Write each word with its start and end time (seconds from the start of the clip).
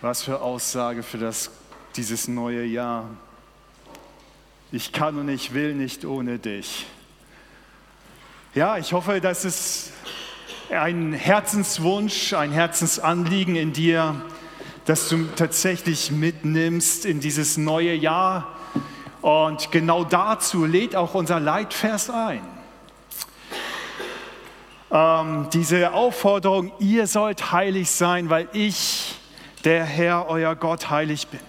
Was 0.00 0.22
für 0.22 0.40
Aussage 0.42 1.02
für 1.02 1.18
das, 1.18 1.50
dieses 1.96 2.28
neue 2.28 2.64
Jahr. 2.64 3.10
Ich 4.70 4.92
kann 4.92 5.18
und 5.18 5.28
ich 5.28 5.54
will 5.54 5.74
nicht 5.74 6.04
ohne 6.04 6.38
dich. 6.38 6.86
Ja, 8.54 8.78
ich 8.78 8.92
hoffe, 8.92 9.20
dass 9.20 9.44
es 9.44 9.90
ein 10.70 11.12
Herzenswunsch, 11.12 12.32
ein 12.32 12.52
Herzensanliegen 12.52 13.56
in 13.56 13.72
dir, 13.72 14.22
dass 14.84 15.08
du 15.08 15.24
tatsächlich 15.34 16.12
mitnimmst 16.12 17.04
in 17.04 17.18
dieses 17.18 17.56
neue 17.56 17.94
Jahr. 17.94 18.56
Und 19.20 19.72
genau 19.72 20.04
dazu 20.04 20.64
lädt 20.64 20.94
auch 20.94 21.14
unser 21.14 21.40
Leitvers 21.40 22.08
ein. 22.08 22.42
Ähm, 24.92 25.48
diese 25.52 25.92
Aufforderung, 25.92 26.70
ihr 26.78 27.08
sollt 27.08 27.50
heilig 27.50 27.90
sein, 27.90 28.30
weil 28.30 28.48
ich 28.52 29.07
der 29.64 29.84
Herr, 29.84 30.28
euer 30.28 30.54
Gott, 30.56 30.90
heilig 30.90 31.28
bin. 31.28 31.40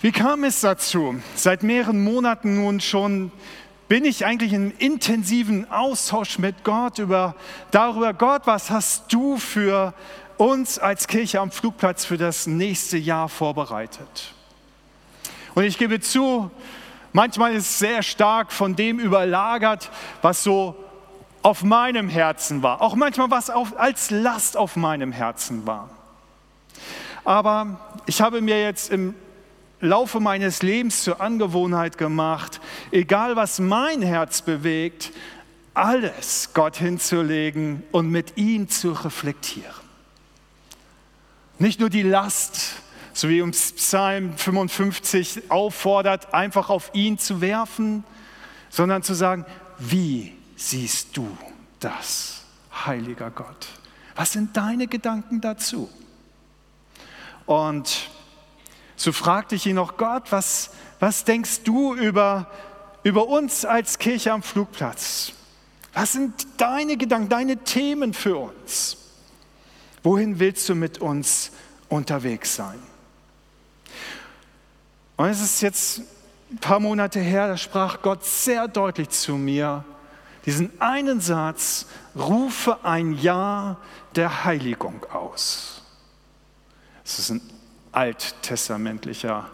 Wie 0.00 0.12
kam 0.12 0.44
es 0.44 0.60
dazu? 0.60 1.20
Seit 1.34 1.62
mehreren 1.62 2.02
Monaten 2.02 2.56
nun 2.56 2.80
schon 2.80 3.30
bin 3.88 4.04
ich 4.04 4.24
eigentlich 4.24 4.52
in 4.52 4.70
intensiven 4.72 5.70
Austausch 5.70 6.38
mit 6.38 6.64
Gott 6.64 6.98
über 6.98 7.36
darüber, 7.70 8.14
Gott, 8.14 8.42
was 8.46 8.70
hast 8.70 9.12
du 9.12 9.36
für 9.36 9.94
uns 10.38 10.78
als 10.78 11.06
Kirche 11.06 11.40
am 11.40 11.50
Flugplatz 11.50 12.04
für 12.04 12.16
das 12.16 12.46
nächste 12.46 12.96
Jahr 12.96 13.28
vorbereitet? 13.28 14.34
Und 15.54 15.64
ich 15.64 15.78
gebe 15.78 16.00
zu, 16.00 16.50
manchmal 17.12 17.54
ist 17.54 17.70
es 17.70 17.78
sehr 17.78 18.02
stark 18.02 18.50
von 18.50 18.74
dem 18.74 18.98
überlagert, 18.98 19.90
was 20.22 20.42
so 20.42 20.74
auf 21.42 21.62
meinem 21.62 22.08
Herzen 22.08 22.62
war. 22.62 22.80
Auch 22.80 22.94
manchmal 22.94 23.30
was 23.30 23.50
auf, 23.50 23.78
als 23.78 24.10
Last 24.10 24.56
auf 24.56 24.76
meinem 24.76 25.12
Herzen 25.12 25.66
war. 25.66 25.90
Aber 27.24 27.80
ich 28.06 28.20
habe 28.20 28.40
mir 28.40 28.60
jetzt 28.60 28.90
im 28.90 29.14
Laufe 29.80 30.20
meines 30.20 30.62
Lebens 30.62 31.02
zur 31.02 31.20
Angewohnheit 31.20 31.98
gemacht, 31.98 32.60
egal 32.90 33.36
was 33.36 33.58
mein 33.58 34.02
Herz 34.02 34.42
bewegt, 34.42 35.12
alles 35.74 36.50
Gott 36.54 36.76
hinzulegen 36.76 37.82
und 37.90 38.10
mit 38.10 38.36
ihm 38.36 38.68
zu 38.68 38.92
reflektieren. 38.92 39.72
Nicht 41.58 41.80
nur 41.80 41.90
die 41.90 42.02
Last, 42.02 42.76
so 43.12 43.28
wie 43.28 43.42
uns 43.42 43.72
Psalm 43.72 44.36
55 44.36 45.50
auffordert, 45.50 46.34
einfach 46.34 46.70
auf 46.70 46.90
ihn 46.92 47.18
zu 47.18 47.40
werfen, 47.40 48.04
sondern 48.70 49.02
zu 49.02 49.14
sagen, 49.14 49.44
wie 49.78 50.32
siehst 50.56 51.16
du 51.16 51.36
das, 51.80 52.42
heiliger 52.86 53.30
Gott? 53.30 53.66
Was 54.14 54.32
sind 54.32 54.56
deine 54.56 54.86
Gedanken 54.86 55.40
dazu? 55.40 55.88
Und 57.46 58.10
so 58.96 59.12
fragte 59.12 59.54
ich 59.54 59.66
ihn 59.66 59.76
noch, 59.76 59.96
Gott, 59.96 60.30
was, 60.30 60.70
was 61.00 61.24
denkst 61.24 61.62
du 61.64 61.94
über, 61.94 62.46
über 63.02 63.26
uns 63.26 63.64
als 63.64 63.98
Kirche 63.98 64.32
am 64.32 64.42
Flugplatz? 64.42 65.32
Was 65.94 66.12
sind 66.12 66.46
deine 66.56 66.96
Gedanken, 66.96 67.28
deine 67.28 67.56
Themen 67.58 68.14
für 68.14 68.36
uns? 68.36 68.96
Wohin 70.02 70.38
willst 70.38 70.68
du 70.68 70.74
mit 70.74 70.98
uns 70.98 71.50
unterwegs 71.88 72.56
sein? 72.56 72.78
Und 75.16 75.28
es 75.28 75.40
ist 75.40 75.60
jetzt 75.60 76.02
ein 76.50 76.58
paar 76.58 76.80
Monate 76.80 77.20
her, 77.20 77.48
da 77.48 77.56
sprach 77.56 78.02
Gott 78.02 78.24
sehr 78.24 78.68
deutlich 78.68 79.10
zu 79.10 79.36
mir, 79.36 79.84
diesen 80.44 80.80
einen 80.80 81.20
Satz, 81.20 81.86
rufe 82.16 82.84
ein 82.84 83.12
Ja 83.14 83.76
der 84.16 84.44
Heiligung 84.44 85.04
aus. 85.12 85.81
Es 87.04 87.18
ist 87.18 87.30
ein 87.30 87.40
alttestamentlicher 87.90 89.50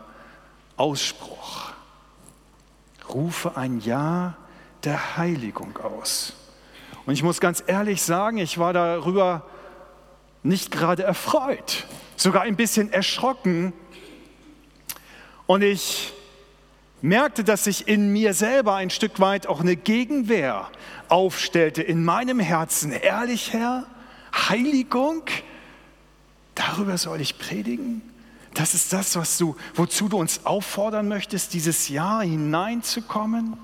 Ausspruch. 0.77 1.73
Rufe 3.09 3.57
ein 3.57 3.81
Ja 3.81 4.37
der 4.85 5.17
Heiligung 5.17 5.77
aus. 5.79 6.35
Und 7.07 7.15
ich 7.15 7.23
muss 7.23 7.41
ganz 7.41 7.63
ehrlich 7.67 8.03
sagen, 8.03 8.39
ich 8.39 8.59
war 8.59 8.73
darüber 8.73 9.47
nicht 10.43 10.71
gerade 10.71 11.03
erfreut, 11.03 11.87
sogar 12.17 12.43
ein 12.43 12.55
bisschen 12.55 12.93
erschrocken. 12.93 13.73
Und 15.47 15.63
ich 15.63 16.13
merkte, 17.01 17.45
dass 17.45 17.65
sich 17.65 17.89
in 17.89 18.13
mir 18.13 18.35
selber 18.35 18.75
ein 18.75 18.91
Stück 18.91 19.21
weit 19.21 19.47
auch 19.47 19.61
eine 19.61 19.77
Gegenwehr 19.77 20.69
aufstellte 21.09 21.83
in 21.83 22.05
meinem 22.05 22.41
Herzen. 22.41 22.93
Ehrlich, 22.93 23.53
Herr, 23.53 23.87
Heiligung? 24.49 25.23
Darüber 26.79 26.97
soll 26.97 27.21
ich 27.21 27.39
predigen? 27.39 28.03
Das 28.55 28.73
ist 28.73 28.93
das, 28.93 29.17
was 29.17 29.37
du, 29.37 29.57
wozu 29.75 30.09
du 30.09 30.17
uns 30.17 30.47
auffordern 30.47 31.09
möchtest, 31.09 31.53
dieses 31.53 31.89
Jahr 31.89 32.23
hineinzukommen? 32.23 33.57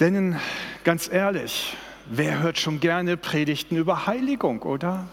Denn 0.00 0.36
ganz 0.82 1.08
ehrlich, 1.08 1.76
wer 2.06 2.40
hört 2.40 2.58
schon 2.58 2.80
gerne 2.80 3.16
Predigten 3.16 3.76
über 3.76 4.08
Heiligung, 4.08 4.62
oder? 4.62 5.06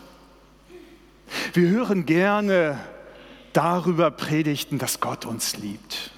Wir 1.54 1.70
hören 1.70 2.08
gerne 2.08 2.80
darüber 3.54 4.10
Predigten, 4.10 4.80
dass 4.80 5.00
Gott 5.00 5.28
uns 5.28 5.58
liebt. 5.58 6.10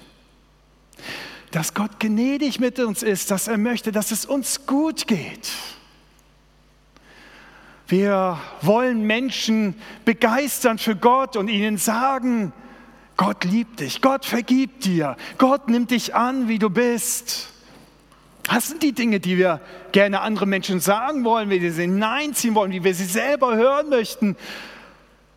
Dass 1.50 1.74
Gott 1.74 2.00
gnädig 2.00 2.60
mit 2.60 2.80
uns 2.80 3.02
ist, 3.02 3.30
dass 3.30 3.46
er 3.46 3.58
möchte, 3.58 3.92
dass 3.92 4.10
es 4.10 4.24
uns 4.24 4.64
gut 4.64 5.06
geht. 5.06 5.50
Wir 7.88 8.38
wollen 8.60 9.02
Menschen 9.06 9.74
begeistern 10.04 10.76
für 10.76 10.94
Gott 10.94 11.36
und 11.36 11.48
ihnen 11.48 11.78
sagen, 11.78 12.52
Gott 13.16 13.44
liebt 13.44 13.80
dich, 13.80 14.02
Gott 14.02 14.26
vergibt 14.26 14.84
dir, 14.84 15.16
Gott 15.38 15.68
nimmt 15.68 15.90
dich 15.90 16.14
an, 16.14 16.48
wie 16.48 16.58
du 16.58 16.68
bist. 16.68 17.48
Das 18.44 18.68
sind 18.68 18.82
die 18.82 18.92
Dinge, 18.92 19.20
die 19.20 19.38
wir 19.38 19.60
gerne 19.92 20.20
anderen 20.20 20.50
Menschen 20.50 20.80
sagen 20.80 21.24
wollen, 21.24 21.48
wie 21.48 21.62
wir 21.62 21.72
sie 21.72 21.82
hineinziehen 21.82 22.54
wollen, 22.54 22.72
wie 22.72 22.84
wir 22.84 22.94
sie 22.94 23.06
selber 23.06 23.56
hören 23.56 23.88
möchten. 23.88 24.36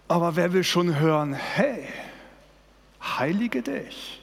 Aber 0.10 0.36
wer 0.36 0.52
will 0.52 0.66
schon 0.66 1.00
hören, 1.00 1.34
hey, 1.34 1.88
heilige 3.02 3.62
dich. 3.62 4.22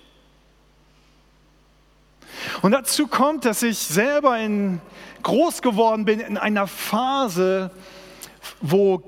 Und 2.60 2.72
dazu 2.72 3.06
kommt, 3.06 3.46
dass 3.46 3.62
ich 3.62 3.78
selber 3.78 4.38
in, 4.38 4.80
groß 5.22 5.62
geworden 5.62 6.04
bin 6.04 6.20
in 6.20 6.36
einer 6.36 6.66
Phase, 6.66 7.70
wo 8.60 9.02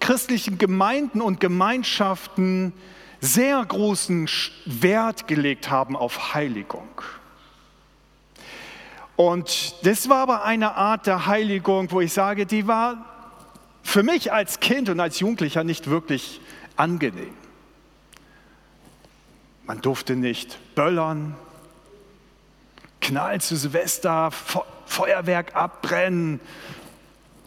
christlichen 0.00 0.58
Gemeinden 0.58 1.20
und 1.20 1.40
Gemeinschaften 1.40 2.72
sehr 3.20 3.64
großen 3.64 4.28
Wert 4.66 5.26
gelegt 5.26 5.70
haben 5.70 5.96
auf 5.96 6.34
Heiligung. 6.34 6.88
Und 9.16 9.74
das 9.82 10.08
war 10.08 10.18
aber 10.18 10.44
eine 10.44 10.74
Art 10.74 11.06
der 11.06 11.26
Heiligung, 11.26 11.90
wo 11.90 12.00
ich 12.00 12.12
sage, 12.12 12.44
die 12.44 12.66
war 12.66 13.04
für 13.82 14.02
mich 14.02 14.32
als 14.32 14.60
Kind 14.60 14.88
und 14.90 15.00
als 15.00 15.20
Jugendlicher 15.20 15.64
nicht 15.64 15.88
wirklich 15.88 16.40
angenehm. 16.76 17.34
Man 19.66 19.80
durfte 19.80 20.14
nicht 20.14 20.58
böllern, 20.74 21.34
Knall 23.00 23.40
zu 23.40 23.56
Silvester, 23.56 24.30
Feuerwerk 24.86 25.56
abbrennen, 25.56 26.40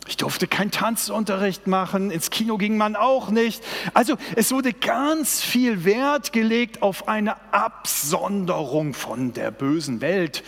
ich 0.10 0.18
durfte 0.18 0.48
keinen 0.48 0.72
Tanzunterricht 0.72 1.68
machen, 1.68 2.10
ins 2.10 2.32
Kino 2.32 2.58
ging 2.58 2.78
man 2.78 2.96
auch 2.96 3.30
nicht. 3.30 3.64
Also 3.94 4.18
es 4.36 4.52
wurde 4.52 4.74
ganz 4.74 5.42
viel 5.42 5.86
Wert 5.86 6.34
gelegt 6.34 6.82
auf 6.82 7.08
eine 7.08 7.36
Absonderung 7.54 8.96
von 8.96 9.34
der 9.34 9.52
bösen 9.52 10.02
Welt. 10.02 10.44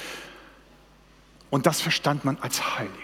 Und 1.51 1.67
das 1.67 1.79
verstand 1.79 2.25
man 2.25 2.39
als 2.41 2.79
Heiligung. 2.79 2.97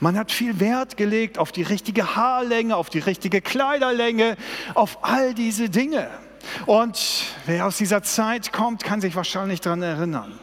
Man 0.00 0.18
hat 0.18 0.32
viel 0.32 0.58
Wert 0.58 0.96
gelegt 0.96 1.38
auf 1.38 1.52
die 1.52 1.62
richtige 1.62 2.16
Haarlänge, 2.16 2.76
auf 2.76 2.90
die 2.90 2.98
richtige 2.98 3.40
Kleiderlänge, 3.40 4.36
auf 4.74 5.04
all 5.04 5.34
diese 5.34 5.70
Dinge. 5.70 6.10
Und 6.66 7.26
wer 7.46 7.66
aus 7.66 7.76
dieser 7.76 8.02
Zeit 8.02 8.52
kommt, 8.52 8.82
kann 8.82 9.00
sich 9.00 9.14
wahrscheinlich 9.14 9.60
daran 9.60 9.82
erinnern 9.82 10.36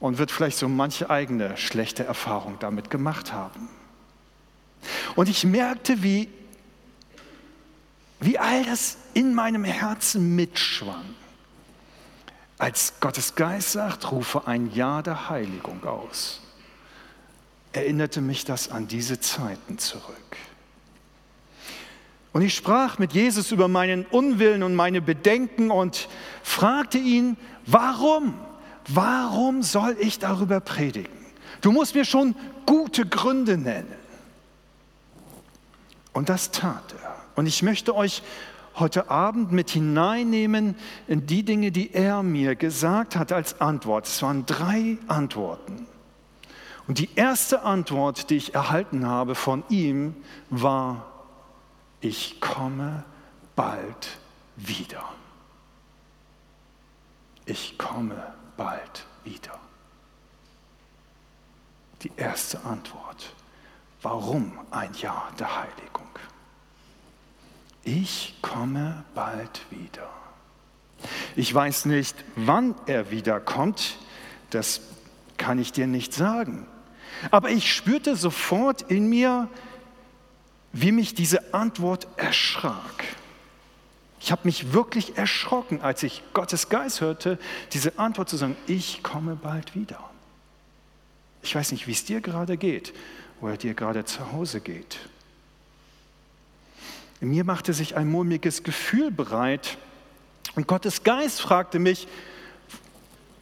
und 0.00 0.18
wird 0.18 0.30
vielleicht 0.30 0.58
so 0.58 0.68
manche 0.68 1.10
eigene 1.10 1.56
schlechte 1.56 2.04
Erfahrung 2.04 2.58
damit 2.58 2.90
gemacht 2.90 3.32
haben. 3.32 3.68
Und 5.14 5.28
ich 5.28 5.44
merkte, 5.44 6.02
wie, 6.02 6.28
wie 8.20 8.38
all 8.38 8.64
das 8.64 8.98
in 9.14 9.34
meinem 9.34 9.64
Herzen 9.64 10.36
mitschwang. 10.36 11.04
Als 12.58 12.94
Gottes 13.00 13.34
Geist 13.34 13.72
sagt, 13.72 14.10
rufe 14.12 14.46
ein 14.46 14.72
Ja 14.72 15.02
der 15.02 15.28
Heiligung 15.28 15.84
aus, 15.84 16.40
erinnerte 17.72 18.20
mich 18.20 18.44
das 18.44 18.70
an 18.70 18.88
diese 18.88 19.20
Zeiten 19.20 19.78
zurück. 19.78 20.36
Und 22.32 22.42
ich 22.42 22.54
sprach 22.54 22.98
mit 22.98 23.12
Jesus 23.12 23.50
über 23.50 23.66
meinen 23.66 24.04
Unwillen 24.04 24.62
und 24.62 24.74
meine 24.74 25.00
Bedenken 25.00 25.70
und 25.70 26.08
fragte 26.42 26.98
ihn, 26.98 27.36
warum? 27.64 28.34
Warum 28.88 29.62
soll 29.62 29.96
ich 29.98 30.18
darüber 30.18 30.60
predigen? 30.60 31.12
Du 31.60 31.72
musst 31.72 31.94
mir 31.94 32.04
schon 32.04 32.36
gute 32.66 33.06
Gründe 33.06 33.56
nennen. 33.56 33.92
Und 36.12 36.28
das 36.28 36.50
tat 36.50 36.94
er. 37.02 37.16
Und 37.34 37.46
ich 37.46 37.62
möchte 37.62 37.94
euch 37.94 38.22
heute 38.76 39.10
Abend 39.10 39.52
mit 39.52 39.70
hineinnehmen 39.70 40.76
in 41.08 41.26
die 41.26 41.42
Dinge, 41.42 41.72
die 41.72 41.92
er 41.92 42.22
mir 42.22 42.56
gesagt 42.56 43.16
hat 43.16 43.32
als 43.32 43.60
Antwort. 43.60 44.06
Es 44.06 44.22
waren 44.22 44.46
drei 44.46 44.98
Antworten. 45.08 45.86
Und 46.86 46.98
die 46.98 47.08
erste 47.16 47.62
Antwort, 47.62 48.30
die 48.30 48.36
ich 48.36 48.54
erhalten 48.54 49.06
habe 49.06 49.34
von 49.34 49.64
ihm, 49.68 50.14
war, 50.50 51.06
ich 52.00 52.40
komme 52.40 53.04
bald 53.56 54.18
wieder. 54.56 55.02
Ich 57.44 57.76
komme 57.78 58.22
bald 58.56 59.06
wieder. 59.24 59.58
Die 62.02 62.12
erste 62.16 62.62
Antwort. 62.64 63.34
Warum 64.02 64.58
ein 64.70 64.92
Jahr 64.94 65.32
der 65.38 65.56
Heiligung? 65.56 66.08
Ich 67.82 68.34
komme 68.42 69.04
bald 69.14 69.62
wieder. 69.70 70.08
Ich 71.34 71.52
weiß 71.52 71.86
nicht, 71.86 72.16
wann 72.34 72.74
er 72.86 73.10
wiederkommt, 73.10 73.96
das 74.50 74.80
kann 75.36 75.58
ich 75.58 75.72
dir 75.72 75.86
nicht 75.86 76.12
sagen. 76.12 76.66
Aber 77.30 77.50
ich 77.50 77.72
spürte 77.72 78.16
sofort 78.16 78.82
in 78.82 79.08
mir, 79.08 79.48
wie 80.72 80.92
mich 80.92 81.14
diese 81.14 81.54
Antwort 81.54 82.06
erschrak. 82.16 83.04
Ich 84.26 84.32
habe 84.32 84.42
mich 84.42 84.72
wirklich 84.72 85.16
erschrocken, 85.16 85.82
als 85.82 86.02
ich 86.02 86.20
Gottes 86.32 86.68
Geist 86.68 87.00
hörte, 87.00 87.38
diese 87.72 87.96
Antwort 87.96 88.28
zu 88.28 88.36
sagen, 88.36 88.56
ich 88.66 89.04
komme 89.04 89.36
bald 89.36 89.76
wieder. 89.76 90.00
Ich 91.44 91.54
weiß 91.54 91.70
nicht, 91.70 91.86
wie 91.86 91.92
es 91.92 92.04
dir 92.04 92.20
gerade 92.20 92.56
geht 92.56 92.92
oder 93.40 93.56
dir 93.56 93.74
gerade 93.74 94.04
zu 94.04 94.32
Hause 94.32 94.60
geht. 94.60 94.98
In 97.20 97.28
mir 97.28 97.44
machte 97.44 97.72
sich 97.72 97.96
ein 97.96 98.10
mulmiges 98.10 98.64
Gefühl 98.64 99.12
bereit 99.12 99.78
und 100.56 100.66
Gottes 100.66 101.04
Geist 101.04 101.40
fragte 101.40 101.78
mich, 101.78 102.08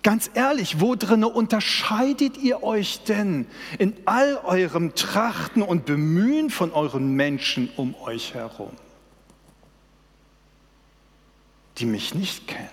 ganz 0.02 0.30
ehrlich, 0.34 0.80
wo 0.80 0.96
drinne 0.96 1.28
unterscheidet 1.28 2.36
ihr 2.36 2.62
euch 2.62 3.04
denn 3.04 3.46
in 3.78 3.96
all 4.04 4.36
eurem 4.44 4.94
Trachten 4.94 5.62
und 5.62 5.86
Bemühen 5.86 6.50
von 6.50 6.72
euren 6.72 7.14
Menschen 7.14 7.70
um 7.76 7.94
euch 8.02 8.34
herum, 8.34 8.72
die 11.78 11.86
mich 11.86 12.14
nicht 12.14 12.48
kennen? 12.48 12.68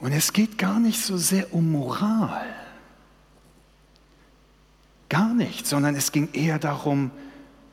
Und 0.00 0.12
es 0.12 0.32
geht 0.32 0.58
gar 0.58 0.80
nicht 0.80 1.00
so 1.00 1.16
sehr 1.16 1.54
um 1.54 1.70
Moral, 1.70 2.44
gar 5.08 5.32
nicht, 5.32 5.66
sondern 5.66 5.94
es 5.94 6.10
ging 6.10 6.32
eher 6.32 6.58
darum, 6.58 7.12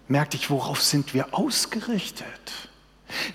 merkte 0.08 0.38
ich, 0.38 0.50
worauf 0.52 0.82
sind 0.82 1.14
wir 1.14 1.34
ausgerichtet? 1.34 2.70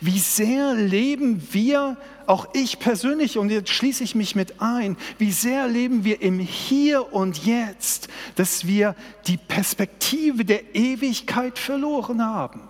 Wie 0.01 0.21
sehr 0.21 0.75
leben 0.75 1.49
wir, 1.51 1.97
auch 2.27 2.47
ich 2.55 2.79
persönlich, 2.79 3.37
und 3.39 3.51
jetzt 3.51 3.71
schließe 3.71 4.05
ich 4.05 4.15
mich 4.15 4.37
mit 4.37 4.61
ein, 4.61 4.97
wie 5.19 5.33
sehr 5.33 5.67
leben 5.67 6.05
wir 6.05 6.23
im 6.23 6.39
Hier 6.39 7.13
und 7.13 7.45
Jetzt, 7.45 8.09
dass 8.37 8.67
wir 8.67 8.95
die 9.27 9.37
Perspektive 9.37 10.45
der 10.45 10.77
Ewigkeit 10.77 11.59
verloren 11.59 12.25
haben. 12.25 12.61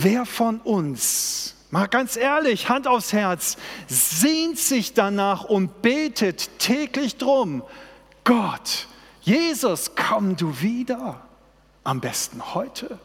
Wer 0.00 0.26
von 0.26 0.60
uns, 0.60 1.56
mal 1.72 1.88
ganz 1.88 2.16
ehrlich, 2.16 2.68
Hand 2.68 2.86
aufs 2.86 3.12
Herz, 3.12 3.56
sehnt 3.88 4.56
sich 4.56 4.94
danach 4.94 5.42
und 5.42 5.82
betet 5.82 6.60
täglich 6.60 7.16
drum, 7.16 7.64
Gott, 8.22 8.86
Jesus, 9.22 9.96
komm 9.96 10.36
du 10.36 10.60
wieder. 10.60 11.20
Am 11.82 12.00
besten 12.00 12.54
heute. 12.54 12.96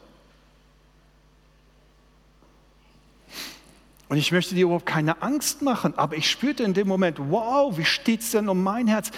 Und 4.10 4.18
ich 4.18 4.32
möchte 4.32 4.54
dir 4.54 4.66
überhaupt 4.66 4.86
keine 4.86 5.24
Angst 5.24 5.64
machen, 5.64 5.98
aber 5.98 6.16
ich 6.16 6.30
spürte 6.30 6.62
in 6.62 6.76
dem 6.76 6.88
Moment, 6.88 7.18
wow, 7.18 7.76
wie 7.76 7.86
steht 7.86 8.22
es 8.22 8.30
denn 8.32 8.50
um 8.50 8.62
mein 8.62 8.88
Herz? 8.88 9.10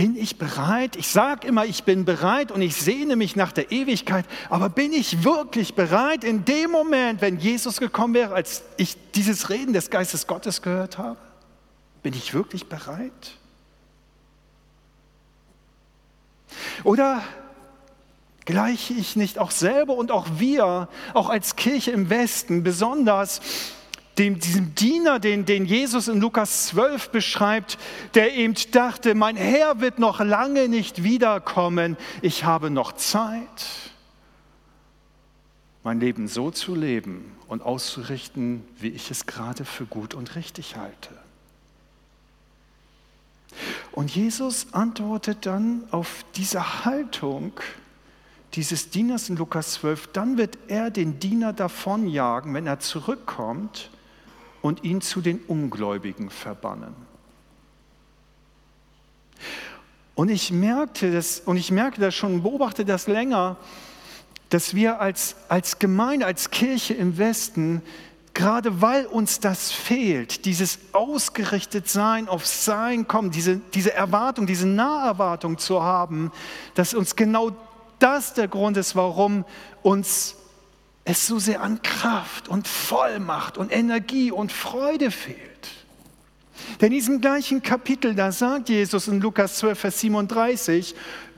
Bin 0.00 0.16
ich 0.16 0.38
bereit? 0.38 0.96
Ich 0.96 1.08
sage 1.08 1.46
immer, 1.46 1.66
ich 1.66 1.84
bin 1.84 2.06
bereit 2.06 2.50
und 2.50 2.62
ich 2.62 2.74
sehne 2.74 3.16
mich 3.16 3.36
nach 3.36 3.52
der 3.52 3.70
Ewigkeit, 3.70 4.24
aber 4.48 4.70
bin 4.70 4.94
ich 4.94 5.24
wirklich 5.24 5.74
bereit 5.74 6.24
in 6.24 6.46
dem 6.46 6.70
Moment, 6.70 7.20
wenn 7.20 7.38
Jesus 7.38 7.80
gekommen 7.80 8.14
wäre, 8.14 8.32
als 8.32 8.62
ich 8.78 8.96
dieses 9.14 9.50
Reden 9.50 9.74
des 9.74 9.90
Geistes 9.90 10.26
Gottes 10.26 10.62
gehört 10.62 10.96
habe? 10.96 11.18
Bin 12.02 12.14
ich 12.14 12.32
wirklich 12.32 12.66
bereit? 12.66 13.36
Oder 16.82 17.22
Gleiche 18.46 18.94
ich 18.94 19.16
nicht 19.16 19.38
auch 19.38 19.50
selber 19.50 19.96
und 19.96 20.10
auch 20.10 20.26
wir, 20.38 20.88
auch 21.12 21.28
als 21.28 21.56
Kirche 21.56 21.90
im 21.90 22.08
Westen, 22.08 22.62
besonders 22.62 23.42
dem, 24.18 24.38
diesem 24.38 24.74
Diener, 24.74 25.18
den, 25.18 25.46
den 25.46 25.64
Jesus 25.64 26.08
in 26.08 26.20
Lukas 26.20 26.66
12 26.68 27.10
beschreibt, 27.10 27.78
der 28.14 28.34
eben 28.34 28.54
dachte, 28.72 29.14
mein 29.14 29.36
Herr 29.36 29.80
wird 29.80 29.98
noch 29.98 30.20
lange 30.20 30.68
nicht 30.68 31.02
wiederkommen, 31.02 31.96
ich 32.20 32.44
habe 32.44 32.70
noch 32.70 32.92
Zeit, 32.92 33.66
mein 35.82 36.00
Leben 36.00 36.28
so 36.28 36.50
zu 36.50 36.74
leben 36.74 37.36
und 37.48 37.62
auszurichten, 37.62 38.62
wie 38.78 38.88
ich 38.88 39.10
es 39.10 39.26
gerade 39.26 39.64
für 39.64 39.86
gut 39.86 40.14
und 40.14 40.34
richtig 40.34 40.76
halte. 40.76 41.10
Und 43.92 44.14
Jesus 44.14 44.68
antwortet 44.72 45.46
dann 45.46 45.84
auf 45.90 46.24
diese 46.36 46.84
Haltung, 46.84 47.52
dieses 48.54 48.90
Dieners 48.90 49.30
in 49.30 49.36
Lukas 49.36 49.72
12, 49.74 50.08
dann 50.08 50.36
wird 50.36 50.58
er 50.68 50.90
den 50.90 51.18
Diener 51.20 51.52
davonjagen, 51.52 52.52
wenn 52.52 52.66
er 52.66 52.80
zurückkommt 52.80 53.90
und 54.62 54.84
ihn 54.84 55.00
zu 55.00 55.20
den 55.20 55.40
Ungläubigen 55.46 56.30
verbannen. 56.30 56.94
Und 60.14 60.28
ich 60.28 60.50
merkte 60.50 61.12
das, 61.12 61.40
und 61.40 61.56
ich 61.56 61.70
merke 61.70 62.00
das 62.00 62.14
schon, 62.14 62.42
beobachte 62.42 62.84
das 62.84 63.06
länger, 63.06 63.56
dass 64.50 64.74
wir 64.74 65.00
als, 65.00 65.36
als 65.48 65.78
Gemeinde, 65.78 66.26
als 66.26 66.50
Kirche 66.50 66.92
im 66.94 67.16
Westen, 67.16 67.82
gerade 68.34 68.82
weil 68.82 69.06
uns 69.06 69.40
das 69.40 69.70
fehlt, 69.70 70.44
dieses 70.44 70.78
ausgerichtet 70.92 71.88
sein 71.88 72.28
auf 72.28 72.46
Sein 72.46 73.08
kommen, 73.08 73.30
diese, 73.30 73.60
diese 73.74 73.94
Erwartung, 73.94 74.46
diese 74.46 74.66
Naherwartung 74.66 75.56
zu 75.58 75.82
haben, 75.82 76.32
dass 76.74 76.94
uns 76.94 77.16
genau 77.16 77.52
das 77.98 78.34
der 78.34 78.48
Grund 78.48 78.76
ist, 78.76 78.96
warum 78.96 79.44
uns 79.82 80.36
es 81.04 81.26
so 81.26 81.38
sehr 81.38 81.62
an 81.62 81.82
Kraft 81.82 82.48
und 82.48 82.68
Vollmacht 82.68 83.58
und 83.58 83.72
Energie 83.72 84.30
und 84.30 84.52
Freude 84.52 85.10
fehlt. 85.10 85.40
Denn 86.80 86.88
in 86.88 86.98
diesem 86.98 87.20
gleichen 87.20 87.62
Kapitel, 87.62 88.14
da 88.14 88.32
sagt 88.32 88.68
Jesus 88.68 89.08
in 89.08 89.20
Lukas 89.20 89.56
12, 89.56 89.78
Vers 89.78 90.00
37, 90.00 90.94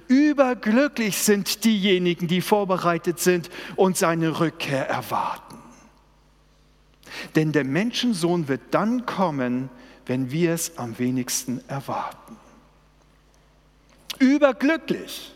überglücklich 0.09 1.19
sind 1.19 1.65
diejenigen, 1.65 2.29
die 2.29 2.41
vorbereitet 2.41 3.21
sind 3.21 3.51
und 3.77 3.97
seine 3.97 4.41
Rückkehr 4.41 4.89
erwarten. 4.89 5.59
Denn 7.35 7.53
der 7.53 7.65
Menschensohn 7.65 8.49
wird 8.49 8.61
dann 8.71 9.07
kommen, 9.07 9.71
wenn 10.07 10.31
wir 10.31 10.53
es 10.53 10.79
am 10.79 10.99
wenigsten 10.99 11.63
erwarten. 11.69 12.37
Überglücklich. 14.19 15.33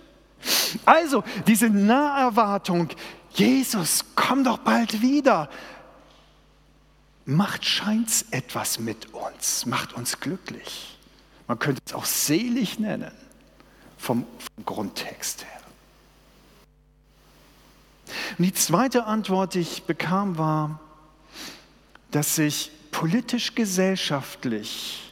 Also 0.85 1.25
diese 1.47 1.71
Naherwartung, 1.71 2.89
Jesus, 3.37 4.05
komm 4.15 4.45
doch 4.45 4.59
bald 4.59 5.03
wieder, 5.03 5.51
macht 7.27 7.67
scheint 7.67 8.25
etwas 8.31 8.79
mit 8.79 9.13
uns, 9.13 9.67
macht 9.67 9.93
uns 9.93 10.21
glücklich. 10.21 10.97
Man 11.47 11.59
könnte 11.59 11.83
es 11.85 11.93
auch 11.93 12.07
selig 12.07 12.79
nennen, 12.79 13.13
vom, 13.99 14.25
vom 14.55 14.65
Grundtext 14.65 15.45
her. 15.45 15.51
Und 18.39 18.45
die 18.45 18.55
zweite 18.55 19.05
Antwort, 19.05 19.53
die 19.55 19.61
ich 19.61 19.83
bekam, 19.83 20.39
war, 20.39 20.81
dass 22.11 22.37
sich 22.37 22.71
politisch-gesellschaftlich 22.91 25.06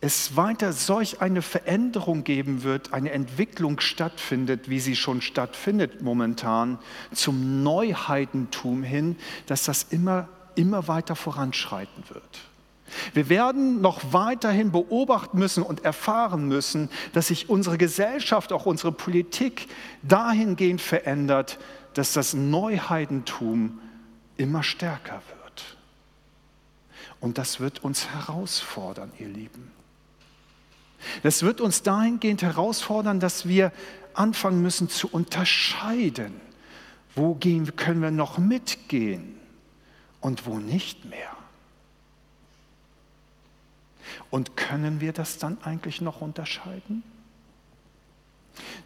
es 0.00 0.34
weiter 0.36 0.72
solch 0.72 1.20
eine 1.20 1.42
Veränderung 1.42 2.24
geben 2.24 2.62
wird, 2.62 2.92
eine 2.92 3.10
Entwicklung 3.10 3.80
stattfindet, 3.80 4.70
wie 4.70 4.80
sie 4.80 4.96
schon 4.96 5.20
stattfindet 5.20 6.00
momentan, 6.00 6.78
zum 7.12 7.62
Neuheidentum 7.62 8.82
hin, 8.82 9.16
dass 9.46 9.64
das 9.64 9.84
immer, 9.90 10.28
immer 10.54 10.88
weiter 10.88 11.16
voranschreiten 11.16 12.04
wird. 12.08 12.40
Wir 13.12 13.28
werden 13.28 13.82
noch 13.82 14.00
weiterhin 14.12 14.72
beobachten 14.72 15.38
müssen 15.38 15.62
und 15.62 15.84
erfahren 15.84 16.48
müssen, 16.48 16.88
dass 17.12 17.28
sich 17.28 17.48
unsere 17.48 17.78
Gesellschaft, 17.78 18.52
auch 18.52 18.66
unsere 18.66 18.92
Politik 18.92 19.68
dahingehend 20.02 20.80
verändert, 20.80 21.58
dass 21.94 22.14
das 22.14 22.34
Neuheidentum 22.34 23.78
immer 24.38 24.62
stärker 24.62 25.22
wird. 25.28 25.76
Und 27.20 27.36
das 27.36 27.60
wird 27.60 27.84
uns 27.84 28.08
herausfordern, 28.08 29.12
ihr 29.18 29.28
Lieben. 29.28 29.70
Das 31.22 31.42
wird 31.42 31.60
uns 31.60 31.82
dahingehend 31.82 32.42
herausfordern, 32.42 33.20
dass 33.20 33.46
wir 33.48 33.72
anfangen 34.14 34.62
müssen 34.62 34.88
zu 34.88 35.08
unterscheiden, 35.08 36.40
wo 37.14 37.34
gehen, 37.34 37.76
können 37.76 38.02
wir 38.02 38.10
noch 38.10 38.38
mitgehen 38.38 39.38
und 40.20 40.46
wo 40.46 40.58
nicht 40.58 41.04
mehr. 41.04 41.36
Und 44.30 44.56
können 44.56 45.00
wir 45.00 45.12
das 45.12 45.38
dann 45.38 45.58
eigentlich 45.62 46.00
noch 46.00 46.20
unterscheiden? 46.20 47.02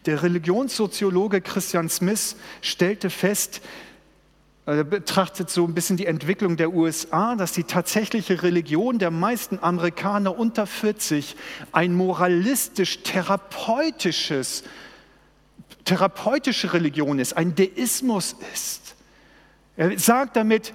Der 0.05 0.23
Religionssoziologe 0.23 1.41
Christian 1.41 1.89
Smith 1.89 2.35
stellte 2.61 3.09
fest, 3.09 3.61
betrachtet 4.65 5.49
so 5.51 5.63
ein 5.65 5.75
bisschen 5.75 5.95
die 5.95 6.07
Entwicklung 6.07 6.57
der 6.57 6.73
USA, 6.73 7.35
dass 7.35 7.51
die 7.51 7.65
tatsächliche 7.65 8.41
Religion 8.41 8.97
der 8.97 9.11
meisten 9.11 9.59
Amerikaner 9.61 10.35
unter 10.37 10.65
40 10.65 11.35
ein 11.71 11.93
moralistisch-therapeutisches, 11.93 14.63
therapeutische 15.85 16.73
Religion 16.73 17.19
ist, 17.19 17.37
ein 17.37 17.53
Deismus 17.53 18.35
ist. 18.53 18.95
Er 19.77 19.99
sagt 19.99 20.35
damit, 20.35 20.73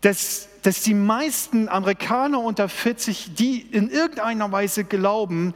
dass, 0.00 0.48
dass 0.62 0.82
die 0.82 0.94
meisten 0.94 1.68
Amerikaner 1.68 2.40
unter 2.40 2.68
40, 2.68 3.36
die 3.36 3.60
in 3.60 3.88
irgendeiner 3.88 4.50
Weise 4.50 4.82
glauben, 4.82 5.54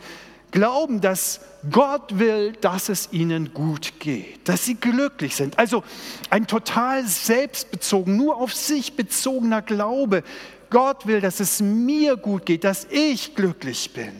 glauben, 0.53 1.01
dass 1.01 1.41
Gott 1.71 2.19
will, 2.19 2.53
dass 2.53 2.89
es 2.89 3.13
ihnen 3.13 3.55
gut 3.55 3.99
geht, 3.99 4.49
dass 4.49 4.65
sie 4.65 4.75
glücklich 4.75 5.37
sind. 5.37 5.59
Also 5.59 5.85
ein 6.31 6.47
total 6.47 7.07
selbstbezogen, 7.07 8.17
nur 8.17 8.37
auf 8.37 8.55
sich 8.55 8.95
bezogener 8.95 9.63
Glaube. 9.63 10.23
Gott 10.71 11.07
will, 11.07 11.21
dass 11.21 11.41
es 11.41 11.61
mir 11.61 12.17
gut 12.17 12.47
geht, 12.47 12.65
dass 12.65 12.87
ich 12.91 13.35
glücklich 13.35 13.93
bin 13.93 14.13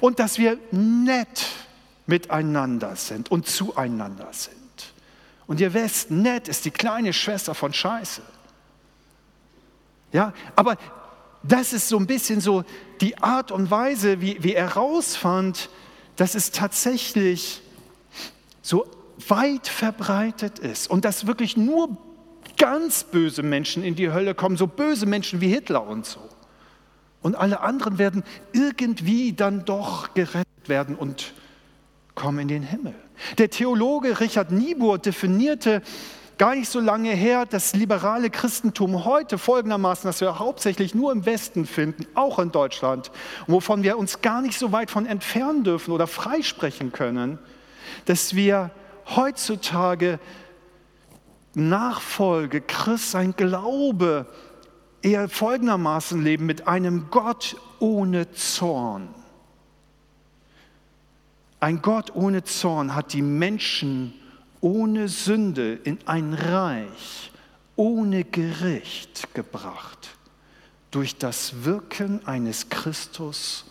und 0.00 0.18
dass 0.18 0.38
wir 0.38 0.58
nett 0.70 1.46
miteinander 2.06 2.96
sind 2.96 3.30
und 3.30 3.46
zueinander 3.46 4.28
sind. 4.32 4.56
Und 5.46 5.60
ihr 5.60 5.72
wisst, 5.74 6.10
nett 6.10 6.48
ist 6.48 6.64
die 6.64 6.70
kleine 6.70 7.12
Schwester 7.12 7.54
von 7.54 7.72
Scheiße. 7.72 8.22
Ja, 10.12 10.32
aber 10.56 10.76
das 11.42 11.72
ist 11.72 11.88
so 11.88 11.98
ein 11.98 12.06
bisschen 12.06 12.40
so 12.40 12.64
die 13.00 13.16
Art 13.18 13.50
und 13.52 13.70
Weise, 13.70 14.20
wie, 14.20 14.42
wie 14.42 14.54
er 14.54 14.74
rausfand, 14.74 15.70
dass 16.18 16.34
es 16.34 16.50
tatsächlich 16.50 17.62
so 18.60 18.86
weit 19.28 19.68
verbreitet 19.68 20.58
ist 20.58 20.90
und 20.90 21.04
dass 21.04 21.26
wirklich 21.26 21.56
nur 21.56 21.96
ganz 22.56 23.04
böse 23.04 23.44
Menschen 23.44 23.84
in 23.84 23.94
die 23.94 24.10
Hölle 24.10 24.34
kommen, 24.34 24.56
so 24.56 24.66
böse 24.66 25.06
Menschen 25.06 25.40
wie 25.40 25.48
Hitler 25.48 25.86
und 25.86 26.04
so. 26.06 26.20
Und 27.22 27.36
alle 27.36 27.60
anderen 27.60 27.98
werden 27.98 28.24
irgendwie 28.52 29.32
dann 29.32 29.64
doch 29.64 30.12
gerettet 30.14 30.68
werden 30.68 30.96
und 30.96 31.34
kommen 32.16 32.40
in 32.40 32.48
den 32.48 32.62
Himmel. 32.64 32.94
Der 33.38 33.48
Theologe 33.48 34.18
Richard 34.18 34.50
Niebuhr 34.50 34.98
definierte 34.98 35.82
gar 36.38 36.54
nicht 36.54 36.70
so 36.70 36.80
lange 36.80 37.10
her 37.10 37.44
das 37.44 37.74
liberale 37.74 38.30
Christentum 38.30 39.04
heute 39.04 39.36
folgendermaßen, 39.38 40.08
dass 40.08 40.20
wir 40.20 40.38
hauptsächlich 40.38 40.94
nur 40.94 41.12
im 41.12 41.26
Westen 41.26 41.66
finden, 41.66 42.06
auch 42.14 42.38
in 42.38 42.52
Deutschland, 42.52 43.10
wovon 43.46 43.82
wir 43.82 43.98
uns 43.98 44.22
gar 44.22 44.40
nicht 44.40 44.58
so 44.58 44.72
weit 44.72 44.90
von 44.90 45.04
entfernen 45.04 45.64
dürfen 45.64 45.92
oder 45.92 46.06
freisprechen 46.06 46.92
können, 46.92 47.38
dass 48.06 48.34
wir 48.34 48.70
heutzutage 49.16 50.18
Nachfolge, 51.54 52.60
Christ, 52.60 53.10
sein 53.10 53.34
Glaube 53.36 54.26
eher 55.02 55.28
folgendermaßen 55.28 56.22
leben 56.22 56.46
mit 56.46 56.68
einem 56.68 57.10
Gott 57.10 57.56
ohne 57.80 58.30
Zorn. 58.32 59.08
Ein 61.60 61.82
Gott 61.82 62.14
ohne 62.14 62.44
Zorn 62.44 62.94
hat 62.94 63.12
die 63.12 63.22
Menschen 63.22 64.14
ohne 64.60 65.08
Sünde 65.08 65.74
in 65.74 65.98
ein 66.06 66.34
Reich 66.34 67.30
ohne 67.76 68.24
Gericht 68.24 69.32
gebracht 69.34 70.16
durch 70.90 71.16
das 71.16 71.64
Wirken 71.64 72.26
eines 72.26 72.68
Christus 72.68 73.64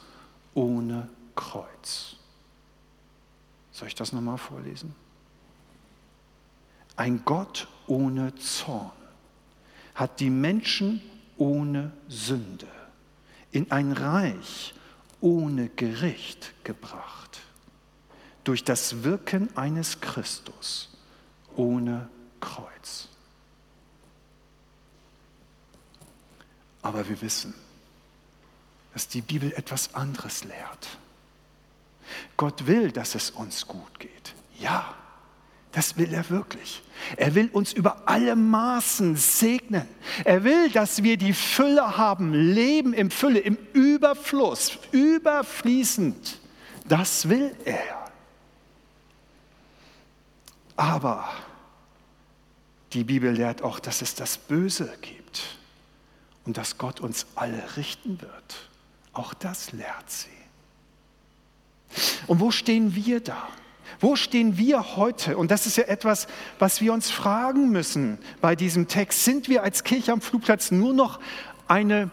ohne 0.54 1.10
Kreuz. 1.36 2.16
Soll 3.72 3.90
ich 3.90 3.96
das 3.96 4.14
nochmal 4.14 4.38
vorlesen? 4.38 4.96
Ein 6.96 7.22
Gott 7.26 7.68
ohne 7.86 8.34
Zorn 8.36 8.92
hat 9.94 10.20
die 10.20 10.30
Menschen 10.30 11.02
ohne 11.38 11.92
Sünde 12.08 12.68
in 13.52 13.72
ein 13.72 13.92
Reich 13.92 14.74
ohne 15.22 15.70
Gericht 15.70 16.54
gebracht 16.64 17.27
durch 18.48 18.64
das 18.64 19.04
Wirken 19.04 19.50
eines 19.58 20.00
Christus 20.00 20.90
ohne 21.58 22.08
Kreuz. 22.40 23.10
Aber 26.82 27.10
wir 27.10 27.22
wissen, 27.22 27.54
dass 28.94 29.10
die 29.10 29.22
Bibel 29.22 29.52
etwas 29.52 29.94
anderes 29.96 30.46
lehrt. 30.46 30.98
Gott 32.38 32.68
will, 32.68 32.92
dass 32.92 33.16
es 33.16 33.32
uns 33.32 33.68
gut 33.68 34.00
geht. 34.00 34.34
Ja, 34.60 34.96
das 35.74 35.98
will 35.98 36.14
er 36.14 36.30
wirklich. 36.30 36.82
Er 37.18 37.36
will 37.36 37.50
uns 37.52 37.74
über 37.74 38.08
alle 38.08 38.38
Maßen 38.38 39.18
segnen. 39.18 39.86
Er 40.24 40.46
will, 40.46 40.70
dass 40.70 41.04
wir 41.04 41.18
die 41.18 41.34
Fülle 41.34 41.98
haben, 41.98 42.34
Leben 42.34 42.94
im 42.94 43.12
Fülle, 43.12 43.40
im 43.40 43.58
Überfluss, 43.74 44.80
überfließend. 44.94 46.40
Das 46.88 47.28
will 47.28 47.54
er. 47.66 47.97
Aber 50.78 51.28
die 52.94 53.04
Bibel 53.04 53.32
lehrt 53.32 53.62
auch, 53.62 53.80
dass 53.80 54.02
es 54.02 54.16
das 54.16 54.38
Böse 54.38 54.94
gibt 55.02 55.58
und 56.46 56.58
dass 56.58 56.78
Gott 56.78 57.02
uns 57.02 57.26
alle 57.36 57.76
richten 57.76 58.22
wird. 58.22 58.70
Auch 59.12 59.34
das 59.34 59.74
lehrt 59.74 60.10
sie. 60.10 60.30
Und 62.28 62.40
wo 62.40 62.52
stehen 62.52 62.96
wir 62.96 63.20
da? 63.20 63.48
Wo 64.00 64.16
stehen 64.16 64.58
wir 64.58 64.96
heute? 64.96 65.38
Und 65.38 65.50
das 65.50 65.66
ist 65.66 65.78
ja 65.78 65.86
etwas, 65.86 66.28
was 66.60 66.82
wir 66.82 66.94
uns 66.94 67.10
fragen 67.10 67.72
müssen 67.72 68.20
bei 68.42 68.56
diesem 68.56 68.88
Text. 68.88 69.26
Sind 69.26 69.50
wir 69.50 69.64
als 69.64 69.84
Kirche 69.84 70.12
am 70.12 70.22
Flugplatz 70.22 70.72
nur 70.72 70.94
noch 70.94 71.20
eine 71.68 72.12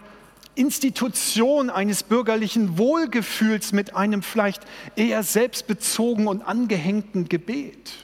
Institution 0.55 1.69
eines 1.69 2.03
bürgerlichen 2.03 2.79
Wohlgefühls 2.79 3.73
mit 3.73 3.95
einem 3.95 4.23
vielleicht 4.23 4.63
eher 4.97 5.23
selbstbezogenen 5.23 6.29
und 6.29 6.43
angehängten 6.43 7.29
Gebet? 7.29 8.04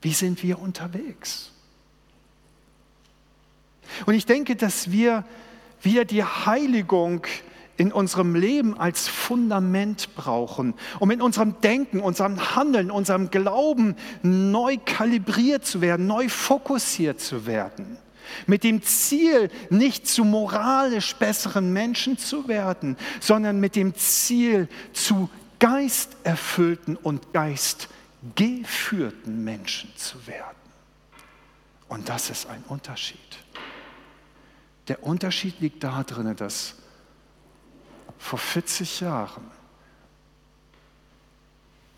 Wie 0.00 0.12
sind 0.12 0.42
wir 0.42 0.60
unterwegs? 0.60 1.50
Und 4.06 4.14
ich 4.14 4.26
denke, 4.26 4.56
dass 4.56 4.90
wir 4.90 5.24
wieder 5.82 6.04
die 6.04 6.24
Heiligung 6.24 7.26
in 7.76 7.92
unserem 7.92 8.34
Leben 8.34 8.78
als 8.78 9.06
Fundament 9.06 10.14
brauchen, 10.16 10.74
um 10.98 11.10
in 11.10 11.22
unserem 11.22 11.60
Denken, 11.60 12.00
unserem 12.00 12.56
Handeln, 12.56 12.90
unserem 12.90 13.30
Glauben 13.30 13.94
neu 14.22 14.78
kalibriert 14.84 15.64
zu 15.64 15.80
werden, 15.80 16.06
neu 16.06 16.28
fokussiert 16.28 17.20
zu 17.20 17.46
werden. 17.46 17.96
Mit 18.46 18.64
dem 18.64 18.82
Ziel, 18.82 19.48
nicht 19.70 20.06
zu 20.06 20.24
moralisch 20.24 21.14
besseren 21.16 21.72
Menschen 21.72 22.18
zu 22.18 22.48
werden, 22.48 22.96
sondern 23.20 23.60
mit 23.60 23.74
dem 23.76 23.94
Ziel, 23.94 24.68
zu 24.92 25.30
geisterfüllten 25.60 26.96
und 26.96 27.32
geist 27.32 27.88
geführten 28.34 29.44
Menschen 29.44 29.94
zu 29.96 30.26
werden. 30.26 30.56
Und 31.88 32.08
das 32.08 32.30
ist 32.30 32.46
ein 32.46 32.62
Unterschied. 32.68 33.18
Der 34.88 35.02
Unterschied 35.02 35.60
liegt 35.60 35.84
darin, 35.84 36.34
dass 36.36 36.74
vor 38.18 38.38
40 38.38 39.00
Jahren 39.00 39.50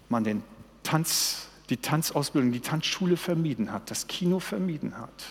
man 0.09 0.25
den 0.25 0.43
Tanz, 0.83 1.49
die 1.71 1.77
Tanzausbildung, 1.77 2.53
die 2.53 2.61
Tanzschule 2.61 3.17
vermieden 3.17 3.73
hat, 3.73 3.91
das 3.91 4.07
Kino 4.07 4.41
vermieden 4.41 4.99
hat. 4.99 5.25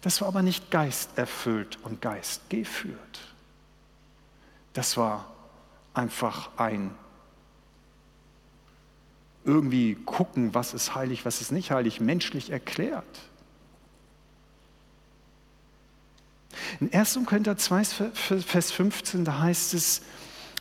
Das 0.00 0.20
war 0.20 0.28
aber 0.28 0.42
nicht 0.42 0.70
geisterfüllt 0.70 1.78
und 1.82 2.00
geistgeführt. 2.00 3.20
Das 4.72 4.96
war 4.96 5.32
einfach 5.94 6.50
ein 6.56 6.94
irgendwie 9.46 9.94
gucken, 9.94 10.54
was 10.54 10.74
ist 10.74 10.94
heilig, 10.94 11.24
was 11.24 11.40
ist 11.40 11.52
nicht 11.52 11.70
heilig, 11.70 12.00
menschlich 12.00 12.50
erklärt. 12.50 13.04
In 16.80 16.92
1. 16.92 17.20
Korinther 17.24 17.56
2, 17.56 17.84
Vers 17.84 18.72
15, 18.72 19.24
da 19.24 19.38
heißt 19.38 19.74
es, 19.74 20.02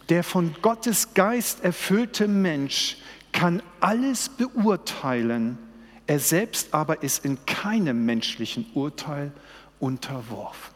der 0.10 0.24
von 0.24 0.56
Gottes 0.62 1.14
Geist 1.14 1.64
erfüllte 1.64 2.28
Mensch 2.28 2.98
kann 3.32 3.62
alles 3.80 4.30
beurteilen, 4.30 5.58
er 6.08 6.20
selbst 6.20 6.74
aber 6.74 7.02
ist 7.02 7.26
in 7.26 7.44
keinem 7.46 8.06
menschlichen 8.06 8.68
Urteil 8.76 9.32
unterworfen. 9.80 10.74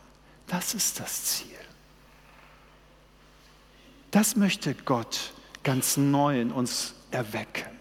Das 0.48 0.74
ist 0.74 1.00
das 1.00 1.26
Ziel. 1.26 1.48
Das 4.10 4.36
möchte 4.36 4.74
Gott 4.74 5.34
ganz 5.64 5.96
neu 5.98 6.42
in 6.42 6.52
uns 6.52 6.96
erwecken 7.12 7.79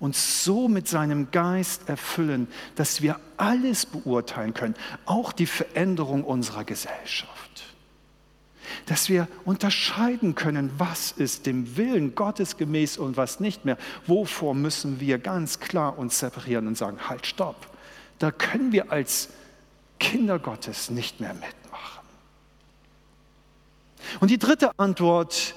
uns 0.00 0.44
so 0.44 0.68
mit 0.68 0.88
seinem 0.88 1.30
Geist 1.30 1.88
erfüllen, 1.88 2.48
dass 2.74 3.02
wir 3.02 3.20
alles 3.36 3.86
beurteilen 3.86 4.54
können, 4.54 4.74
auch 5.06 5.32
die 5.32 5.46
Veränderung 5.46 6.24
unserer 6.24 6.64
Gesellschaft. 6.64 7.64
Dass 8.86 9.08
wir 9.08 9.28
unterscheiden 9.44 10.34
können, 10.34 10.70
was 10.78 11.12
ist 11.12 11.46
dem 11.46 11.76
Willen 11.76 12.14
Gottes 12.14 12.56
gemäß 12.56 12.98
und 12.98 13.16
was 13.16 13.40
nicht 13.40 13.64
mehr. 13.64 13.78
Wovor 14.06 14.54
müssen 14.54 15.00
wir 15.00 15.18
ganz 15.18 15.60
klar 15.60 15.98
uns 15.98 16.18
separieren 16.18 16.66
und 16.66 16.76
sagen, 16.76 17.08
halt, 17.08 17.26
stopp. 17.26 17.66
Da 18.18 18.30
können 18.30 18.72
wir 18.72 18.92
als 18.92 19.28
Kinder 19.98 20.38
Gottes 20.38 20.90
nicht 20.90 21.20
mehr 21.20 21.34
mitmachen. 21.34 22.04
Und 24.20 24.30
die 24.30 24.38
dritte 24.38 24.70
Antwort, 24.78 25.54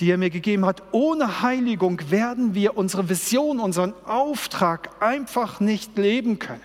die 0.00 0.10
er 0.10 0.18
mir 0.18 0.30
gegeben 0.30 0.64
hat, 0.64 0.82
ohne 0.92 1.42
Heiligung 1.42 2.00
werden 2.10 2.54
wir 2.54 2.76
unsere 2.76 3.08
Vision, 3.08 3.58
unseren 3.58 3.94
Auftrag 4.04 4.90
einfach 5.02 5.60
nicht 5.60 5.96
leben 5.98 6.38
können. 6.38 6.60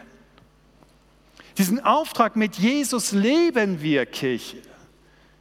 Diesen 1.57 1.83
Auftrag 1.83 2.35
mit 2.35 2.55
Jesus 2.55 3.11
leben 3.11 3.81
wir, 3.81 4.05
Kirche, 4.05 4.57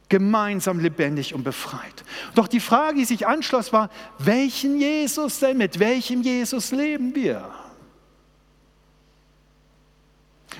gemeinsam 0.09 0.79
lebendig 0.79 1.33
und 1.33 1.43
befreit. 1.43 2.03
Doch 2.35 2.47
die 2.47 2.59
Frage, 2.59 2.99
die 2.99 3.05
sich 3.05 3.25
anschloss, 3.25 3.73
war, 3.73 3.89
welchen 4.19 4.79
Jesus 4.79 5.39
denn, 5.39 5.57
mit 5.57 5.79
welchem 5.79 6.21
Jesus 6.21 6.71
leben 6.71 7.15
wir? 7.15 7.49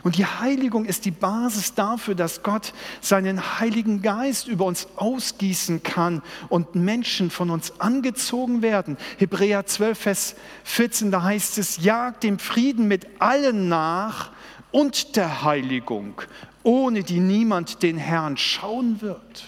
Und 0.02 0.18
die 0.18 0.26
Heiligung 0.26 0.86
ist 0.86 1.06
die 1.06 1.12
Basis 1.12 1.76
dafür, 1.76 2.16
dass 2.16 2.42
Gott 2.42 2.74
seinen 3.02 3.60
Heiligen 3.60 4.02
Geist 4.02 4.48
über 4.48 4.66
uns 4.66 4.88
ausgießen 4.96 5.84
kann 5.84 6.22
und 6.50 6.76
Menschen 6.76 7.30
von 7.30 7.50
uns 7.50 7.80
angezogen 7.80 8.62
werden. 8.62 8.98
Hebräer 9.18 9.66
12, 9.66 10.00
Vers 10.00 10.36
14, 10.64 11.12
da 11.12 11.24
heißt 11.24 11.58
es, 11.60 11.78
jagt 11.84 12.24
dem 12.24 12.40
Frieden 12.40 12.88
mit 12.88 13.08
allen 13.20 13.70
nach 13.70 14.32
und 14.72 15.16
der 15.16 15.44
Heiligung, 15.44 16.22
ohne 16.64 17.04
die 17.04 17.20
niemand 17.20 17.84
den 17.84 17.98
Herrn 17.98 18.38
schauen 18.38 19.02
wird. 19.02 19.46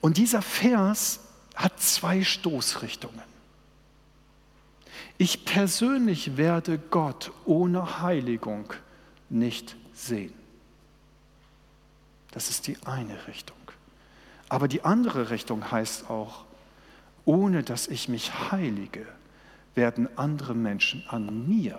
Und 0.00 0.16
dieser 0.16 0.42
Vers 0.42 1.20
hat 1.54 1.80
zwei 1.80 2.22
Stoßrichtungen. 2.22 3.27
Ich 5.18 5.44
persönlich 5.44 6.36
werde 6.36 6.78
Gott 6.78 7.32
ohne 7.44 8.00
Heiligung 8.00 8.72
nicht 9.28 9.76
sehen. 9.92 10.32
Das 12.30 12.50
ist 12.50 12.68
die 12.68 12.76
eine 12.84 13.26
Richtung. 13.26 13.56
Aber 14.48 14.68
die 14.68 14.84
andere 14.84 15.30
Richtung 15.30 15.70
heißt 15.70 16.08
auch, 16.08 16.44
ohne 17.24 17.64
dass 17.64 17.88
ich 17.88 18.08
mich 18.08 18.50
heilige, 18.52 19.06
werden 19.74 20.08
andere 20.16 20.54
Menschen 20.54 21.04
an 21.08 21.48
mir 21.48 21.78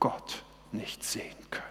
Gott 0.00 0.44
nicht 0.72 1.04
sehen 1.04 1.36
können. 1.50 1.64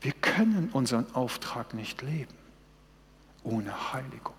Wir 0.00 0.12
können 0.12 0.68
unseren 0.72 1.12
Auftrag 1.14 1.74
nicht 1.74 2.02
leben 2.02 2.34
ohne 3.42 3.92
Heiligung. 3.92 4.37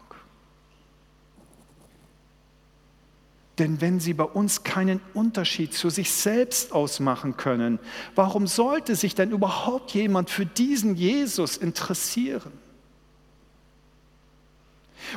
Denn 3.60 3.82
wenn 3.82 4.00
sie 4.00 4.14
bei 4.14 4.24
uns 4.24 4.64
keinen 4.64 5.02
Unterschied 5.14 5.74
zu 5.74 5.90
sich 5.90 6.12
selbst 6.12 6.72
ausmachen 6.72 7.36
können, 7.36 7.78
warum 8.16 8.48
sollte 8.48 8.96
sich 8.96 9.16
denn 9.16 9.32
überhaupt 9.32 9.92
jemand 9.92 10.30
für 10.30 10.46
diesen 10.46 10.96
Jesus 10.96 11.58
interessieren? 11.58 12.54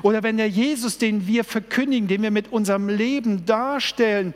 Oder 0.02 0.24
wenn 0.24 0.38
der 0.38 0.48
Jesus, 0.48 0.98
den 0.98 1.26
wir 1.26 1.44
verkündigen, 1.44 2.08
den 2.08 2.22
wir 2.22 2.32
mit 2.32 2.50
unserem 2.52 2.88
Leben 2.88 3.46
darstellen, 3.46 4.34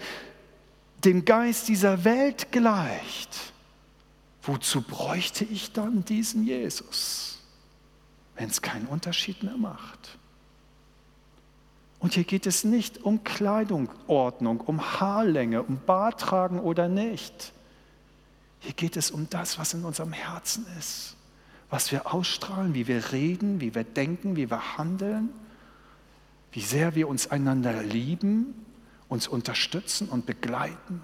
dem 1.04 1.24
Geist 1.24 1.68
dieser 1.68 2.04
Welt 2.04 2.52
gleicht, 2.52 3.52
wozu 4.42 4.82
bräuchte 4.82 5.44
ich 5.44 5.72
dann 5.72 6.04
diesen 6.04 6.44
Jesus, 6.44 7.40
wenn 8.36 8.48
es 8.48 8.62
keinen 8.62 8.86
Unterschied 8.86 9.42
mehr 9.42 9.56
macht? 9.56 10.18
Und 12.06 12.14
hier 12.14 12.22
geht 12.22 12.46
es 12.46 12.62
nicht 12.62 13.02
um 13.02 13.24
Kleidungsordnung, 13.24 14.60
um 14.60 14.80
Haarlänge, 14.80 15.64
um 15.64 15.80
Bartragen 15.84 16.60
oder 16.60 16.86
nicht. 16.86 17.52
Hier 18.60 18.74
geht 18.74 18.96
es 18.96 19.10
um 19.10 19.28
das, 19.28 19.58
was 19.58 19.74
in 19.74 19.84
unserem 19.84 20.12
Herzen 20.12 20.64
ist, 20.78 21.16
was 21.68 21.90
wir 21.90 22.14
ausstrahlen, 22.14 22.74
wie 22.74 22.86
wir 22.86 23.10
reden, 23.10 23.60
wie 23.60 23.74
wir 23.74 23.82
denken, 23.82 24.36
wie 24.36 24.48
wir 24.48 24.78
handeln, 24.78 25.30
wie 26.52 26.60
sehr 26.60 26.94
wir 26.94 27.08
uns 27.08 27.28
einander 27.32 27.82
lieben, 27.82 28.54
uns 29.08 29.26
unterstützen 29.26 30.08
und 30.08 30.26
begleiten, 30.26 31.02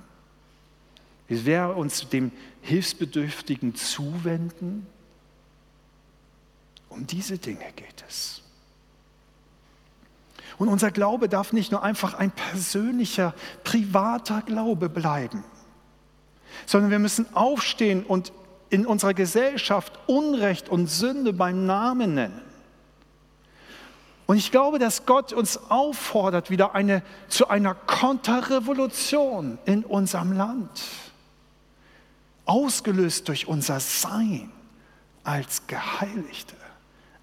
wie 1.26 1.36
sehr 1.36 1.70
wir 1.70 1.76
uns 1.78 2.08
dem 2.10 2.30
Hilfsbedürftigen 2.60 3.74
zuwenden. 3.74 4.86
Um 6.88 7.08
diese 7.08 7.38
Dinge 7.38 7.72
geht 7.74 8.04
es. 8.06 8.42
Und 10.62 10.68
unser 10.68 10.92
Glaube 10.92 11.28
darf 11.28 11.52
nicht 11.52 11.72
nur 11.72 11.82
einfach 11.82 12.14
ein 12.14 12.30
persönlicher, 12.30 13.34
privater 13.64 14.42
Glaube 14.42 14.88
bleiben, 14.88 15.42
sondern 16.66 16.92
wir 16.92 17.00
müssen 17.00 17.26
aufstehen 17.34 18.04
und 18.04 18.32
in 18.70 18.86
unserer 18.86 19.12
Gesellschaft 19.12 19.98
Unrecht 20.06 20.68
und 20.68 20.86
Sünde 20.86 21.32
beim 21.32 21.66
Namen 21.66 22.14
nennen. 22.14 22.40
Und 24.26 24.36
ich 24.36 24.52
glaube, 24.52 24.78
dass 24.78 25.04
Gott 25.04 25.32
uns 25.32 25.58
auffordert, 25.68 26.48
wieder 26.48 26.76
eine, 26.76 27.02
zu 27.26 27.48
einer 27.48 27.74
Konterrevolution 27.74 29.58
in 29.64 29.84
unserem 29.84 30.30
Land, 30.30 30.80
ausgelöst 32.44 33.26
durch 33.26 33.48
unser 33.48 33.80
Sein 33.80 34.52
als 35.24 35.66
Geheiligte, 35.66 36.54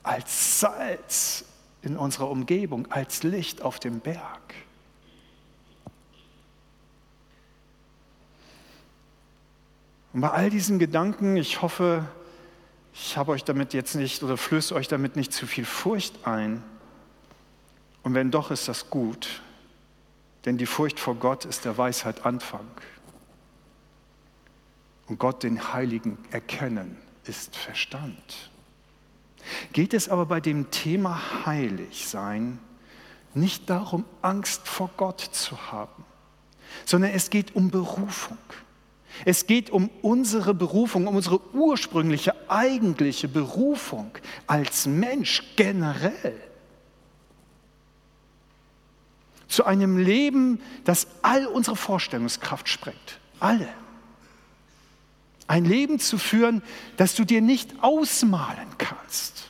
als 0.04 0.60
Salz 0.60 1.46
in 1.82 1.98
unserer 1.98 2.30
Umgebung, 2.30 2.92
als 2.92 3.24
Licht 3.24 3.62
auf 3.62 3.80
dem 3.80 4.00
Berg. 4.00 4.54
Und 10.14 10.22
bei 10.22 10.30
all 10.32 10.50
diesen 10.50 10.80
Gedanken, 10.80 11.38
ich 11.38 11.62
hoffe, 11.62 12.06
ich 12.94 13.16
habe 13.16 13.32
euch 13.32 13.44
damit 13.44 13.74
jetzt 13.74 13.96
nicht 13.96 14.24
oder 14.24 14.38
flöße 14.38 14.74
euch 14.76 14.88
damit 14.88 15.16
nicht 15.16 15.32
zu 15.32 15.46
viel 15.48 15.66
Furcht 15.66 16.28
ein. 16.28 16.64
Und 18.04 18.14
wenn 18.16 18.32
doch, 18.32 18.52
ist 18.52 18.68
das 18.68 18.90
gut, 18.90 19.42
denn 20.46 20.58
die 20.58 20.66
Furcht 20.66 21.00
vor 21.00 21.16
Gott 21.16 21.46
ist 21.46 21.66
der 21.66 21.78
Weisheit 21.78 22.26
Anfang. 22.26 22.68
Und 25.08 25.20
Gott, 25.20 25.44
den 25.44 25.74
Heiligen, 25.74 26.18
erkennen, 26.32 26.98
ist 27.26 27.56
Verstand. 27.56 28.52
Geht 29.74 29.94
es 29.94 30.10
aber 30.10 30.26
bei 30.26 30.42
dem 30.42 30.72
Thema 30.72 31.46
Heiligsein 31.46 32.60
nicht 33.34 33.70
darum, 33.70 34.06
Angst 34.22 34.68
vor 34.68 34.90
Gott 34.98 35.22
zu 35.22 35.72
haben, 35.72 36.04
sondern 36.86 37.12
es 37.12 37.30
geht 37.30 37.56
um 37.56 37.70
Berufung. 37.70 38.38
Es 39.26 39.48
geht 39.48 39.70
um 39.70 39.90
unsere 40.02 40.54
Berufung, 40.54 41.08
um 41.08 41.16
unsere 41.16 41.42
ursprüngliche, 41.54 42.34
eigentliche 42.50 43.28
Berufung 43.28 44.12
als 44.48 44.86
Mensch 44.86 45.44
generell. 45.56 46.40
Zu 49.48 49.66
einem 49.66 49.98
Leben, 49.98 50.62
das 50.86 51.08
all 51.22 51.48
unsere 51.48 51.76
Vorstellungskraft 51.76 52.70
sprengt. 52.70 53.20
Alle. 53.40 53.68
Ein 55.50 55.66
Leben 55.66 55.98
zu 55.98 56.20
führen, 56.20 56.62
das 56.96 57.16
du 57.16 57.26
dir 57.26 57.42
nicht 57.42 57.82
ausmalen 57.82 58.68
kannst. 58.78 59.50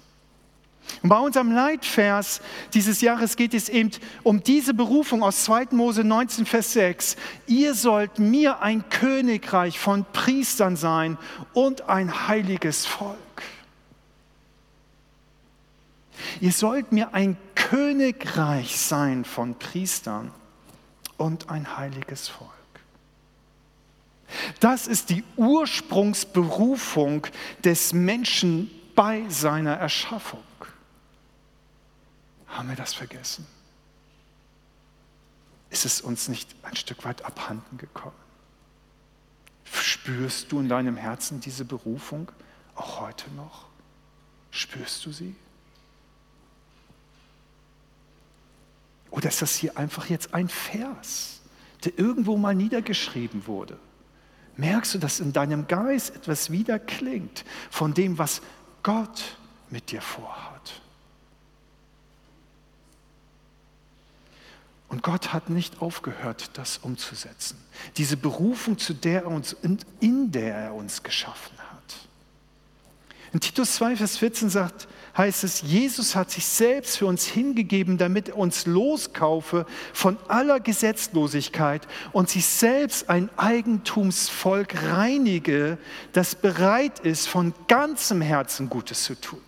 Und 1.04 1.10
bei 1.10 1.20
unserem 1.20 1.52
Leitvers 1.52 2.40
dieses 2.74 3.02
Jahres 3.02 3.36
geht 3.36 3.54
es 3.54 3.68
eben 3.68 3.92
um 4.24 4.42
diese 4.42 4.74
Berufung 4.74 5.24
aus 5.24 5.44
2. 5.44 5.68
Mose 5.72 6.06
19, 6.06 6.46
Vers 6.46 6.72
6. 6.72 7.18
Ihr 7.48 7.76
sollt 7.76 8.18
mir 8.18 8.62
ein 8.62 8.88
Königreich 8.90 9.78
von 9.78 10.06
Priestern 10.14 10.78
sein 10.78 11.18
und 11.54 11.90
ein 11.90 12.30
heiliges 12.30 12.86
Volk. 12.86 13.18
Ihr 16.40 16.54
sollt 16.54 16.94
mir 16.94 17.14
ein 17.14 17.36
Königreich 17.56 18.80
sein 18.80 19.26
von 19.26 19.56
Priestern 19.56 20.32
und 21.18 21.50
ein 21.50 21.76
heiliges 21.78 22.30
Volk. 22.30 22.59
Das 24.60 24.88
ist 24.88 25.10
die 25.10 25.24
Ursprungsberufung 25.36 27.28
des 27.64 27.94
Menschen 27.94 28.70
bei 28.96 29.28
seiner 29.30 29.76
Erschaffung. 29.76 30.44
Haben 32.48 32.70
wir 32.70 32.76
das 32.76 32.94
vergessen? 32.94 33.46
Ist 35.70 35.86
es 35.86 36.02
uns 36.02 36.28
nicht 36.28 36.56
ein 36.64 36.76
Stück 36.76 37.06
weit 37.06 37.24
abhanden 37.24 37.78
gekommen? 37.78 38.16
Spürst 39.72 40.52
du 40.52 40.60
in 40.60 40.68
deinem 40.68 40.98
Herzen 40.98 41.40
diese 41.40 41.64
Berufung 41.64 42.32
auch 42.76 43.00
heute 43.00 43.30
noch? 43.32 43.68
Spürst 44.52 45.06
du 45.06 45.12
sie? 45.12 45.36
Oder 49.12 49.30
ist 49.30 49.42
das 49.42 49.56
hier 49.56 49.78
einfach 49.78 50.10
jetzt 50.10 50.34
ein 50.34 50.50
Vers, 50.50 51.42
der 51.84 51.98
irgendwo 51.98 52.38
mal 52.38 52.56
niedergeschrieben 52.56 53.48
wurde? 53.48 53.78
Merkst 54.60 54.94
du, 54.94 54.98
dass 54.98 55.22
in 55.22 55.32
deinem 55.32 55.68
Geist 55.68 56.14
etwas 56.14 56.52
wieder 56.52 56.80
klingt 56.80 57.46
von 57.72 57.94
dem, 57.94 58.18
was 58.18 58.42
Gott 58.84 59.38
mit 59.70 59.90
dir 59.90 60.02
vorhat? 60.02 60.82
Und 64.90 65.02
Gott 65.02 65.32
hat 65.32 65.50
nicht 65.50 65.82
aufgehört, 65.82 66.58
das 66.58 66.78
umzusetzen. 66.80 67.58
Diese 67.96 68.18
Berufung, 68.18 68.78
zu 68.78 68.94
der 68.94 69.22
er 69.22 69.28
uns, 69.28 69.56
in 70.02 70.30
der 70.30 70.56
er 70.56 70.74
uns 70.74 71.04
geschaffen 71.04 71.58
hat. 71.58 71.69
In 73.32 73.40
Titus 73.40 73.76
2, 73.76 73.96
Vers 73.98 74.18
14 74.18 74.50
sagt, 74.50 74.88
heißt 75.16 75.44
es, 75.44 75.62
Jesus 75.62 76.16
hat 76.16 76.32
sich 76.32 76.46
selbst 76.46 76.98
für 76.98 77.06
uns 77.06 77.26
hingegeben, 77.26 77.98
damit 77.98 78.30
er 78.30 78.38
uns 78.38 78.66
loskaufe 78.66 79.66
von 79.94 80.18
aller 80.28 80.60
Gesetzlosigkeit 80.60 81.88
und 82.12 82.30
sich 82.30 82.46
selbst 82.46 83.10
ein 83.10 83.30
Eigentumsvolk 83.38 84.84
reinige, 84.84 85.78
das 86.14 86.36
bereit 86.36 87.00
ist, 87.00 87.28
von 87.28 87.54
ganzem 87.68 88.22
Herzen 88.22 88.70
Gutes 88.70 89.04
zu 89.04 89.20
tun. 89.20 89.42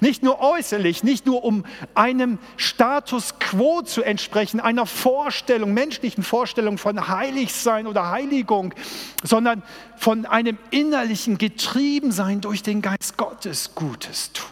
Nicht 0.00 0.22
nur 0.22 0.40
äußerlich, 0.40 1.02
nicht 1.02 1.26
nur 1.26 1.44
um 1.44 1.64
einem 1.94 2.38
Status 2.56 3.38
quo 3.38 3.82
zu 3.82 4.02
entsprechen, 4.02 4.60
einer 4.60 4.86
Vorstellung, 4.86 5.74
menschlichen 5.74 6.24
Vorstellung 6.24 6.78
von 6.78 7.08
Heiligsein 7.08 7.86
oder 7.86 8.10
Heiligung, 8.10 8.74
sondern 9.22 9.62
von 9.96 10.26
einem 10.26 10.58
innerlichen 10.70 11.38
Getriebensein 11.38 12.40
durch 12.40 12.62
den 12.62 12.82
Geist 12.82 13.16
Gottes 13.16 13.74
Gutes 13.74 14.32
tun. 14.32 14.46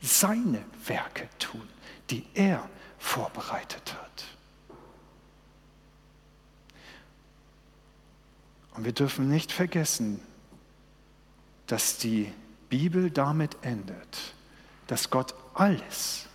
Seine 0.00 0.64
Werke 0.86 1.28
tun, 1.38 1.66
die 2.10 2.24
er 2.34 2.68
vorbereitet 2.98 3.94
hat. 3.94 4.24
Und 8.74 8.84
wir 8.84 8.92
dürfen 8.92 9.28
nicht 9.28 9.52
vergessen, 9.52 10.20
dass 11.66 11.98
die 11.98 12.30
Bibel 12.68 13.10
damit 13.10 13.56
endet, 13.62 14.34
dass 14.86 15.10
Gott 15.10 15.34
alles, 15.54 16.26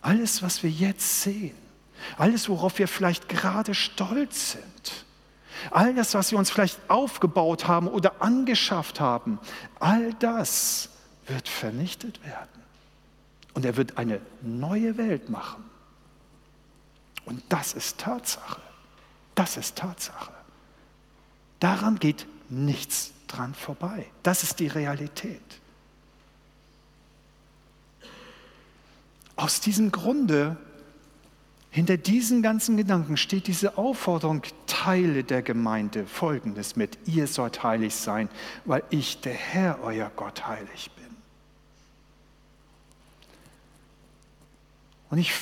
alles, 0.00 0.42
was 0.42 0.62
wir 0.62 0.70
jetzt 0.70 1.22
sehen, 1.22 1.56
alles, 2.16 2.48
worauf 2.48 2.78
wir 2.78 2.88
vielleicht 2.88 3.28
gerade 3.28 3.74
stolz 3.74 4.52
sind, 4.52 5.04
all 5.70 5.94
das, 5.94 6.14
was 6.14 6.30
wir 6.32 6.38
uns 6.38 6.50
vielleicht 6.50 6.78
aufgebaut 6.88 7.68
haben 7.68 7.88
oder 7.88 8.20
angeschafft 8.20 9.00
haben, 9.00 9.38
all 9.78 10.12
das 10.14 10.90
wird 11.26 11.48
vernichtet 11.48 12.24
werden. 12.24 12.48
Und 13.54 13.64
er 13.64 13.76
wird 13.76 13.98
eine 13.98 14.20
neue 14.40 14.96
Welt 14.96 15.28
machen. 15.28 15.64
Und 17.24 17.42
das 17.48 17.74
ist 17.74 17.98
Tatsache. 17.98 18.60
Das 19.34 19.56
ist 19.56 19.76
Tatsache. 19.76 20.32
Daran 21.60 21.98
geht 21.98 22.26
nichts 22.48 23.12
dran 23.28 23.54
vorbei. 23.54 24.06
Das 24.22 24.42
ist 24.42 24.58
die 24.58 24.66
Realität. 24.66 25.60
Aus 29.36 29.60
diesem 29.60 29.92
Grunde, 29.92 30.56
hinter 31.70 31.96
diesen 31.96 32.42
ganzen 32.42 32.76
Gedanken 32.76 33.16
steht 33.16 33.46
diese 33.46 33.78
Aufforderung, 33.78 34.42
Teile 34.66 35.24
der 35.24 35.42
Gemeinde 35.42 36.06
folgendes 36.06 36.76
mit, 36.76 36.98
ihr 37.06 37.26
sollt 37.26 37.62
heilig 37.62 37.94
sein, 37.94 38.28
weil 38.66 38.82
ich, 38.90 39.20
der 39.20 39.32
Herr, 39.32 39.78
euer 39.82 40.10
Gott, 40.14 40.46
heilig 40.46 40.90
bin. 40.96 41.16
Und 45.08 45.18
ich 45.18 45.32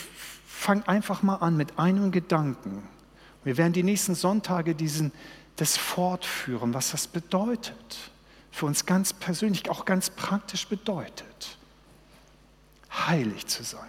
fange 0.46 0.86
einfach 0.88 1.22
mal 1.22 1.36
an 1.36 1.56
mit 1.56 1.78
einem 1.78 2.12
Gedanken. 2.12 2.82
Wir 3.42 3.56
werden 3.56 3.72
die 3.72 3.82
nächsten 3.82 4.14
Sonntage 4.14 4.74
diesen, 4.74 5.12
das 5.56 5.76
fortführen, 5.76 6.74
was 6.74 6.92
das 6.92 7.08
bedeutet, 7.08 8.12
für 8.52 8.66
uns 8.66 8.86
ganz 8.86 9.12
persönlich, 9.12 9.68
auch 9.68 9.84
ganz 9.84 10.10
praktisch 10.10 10.68
bedeutet 10.68 11.59
heilig 12.90 13.46
zu 13.46 13.62
sein. 13.62 13.80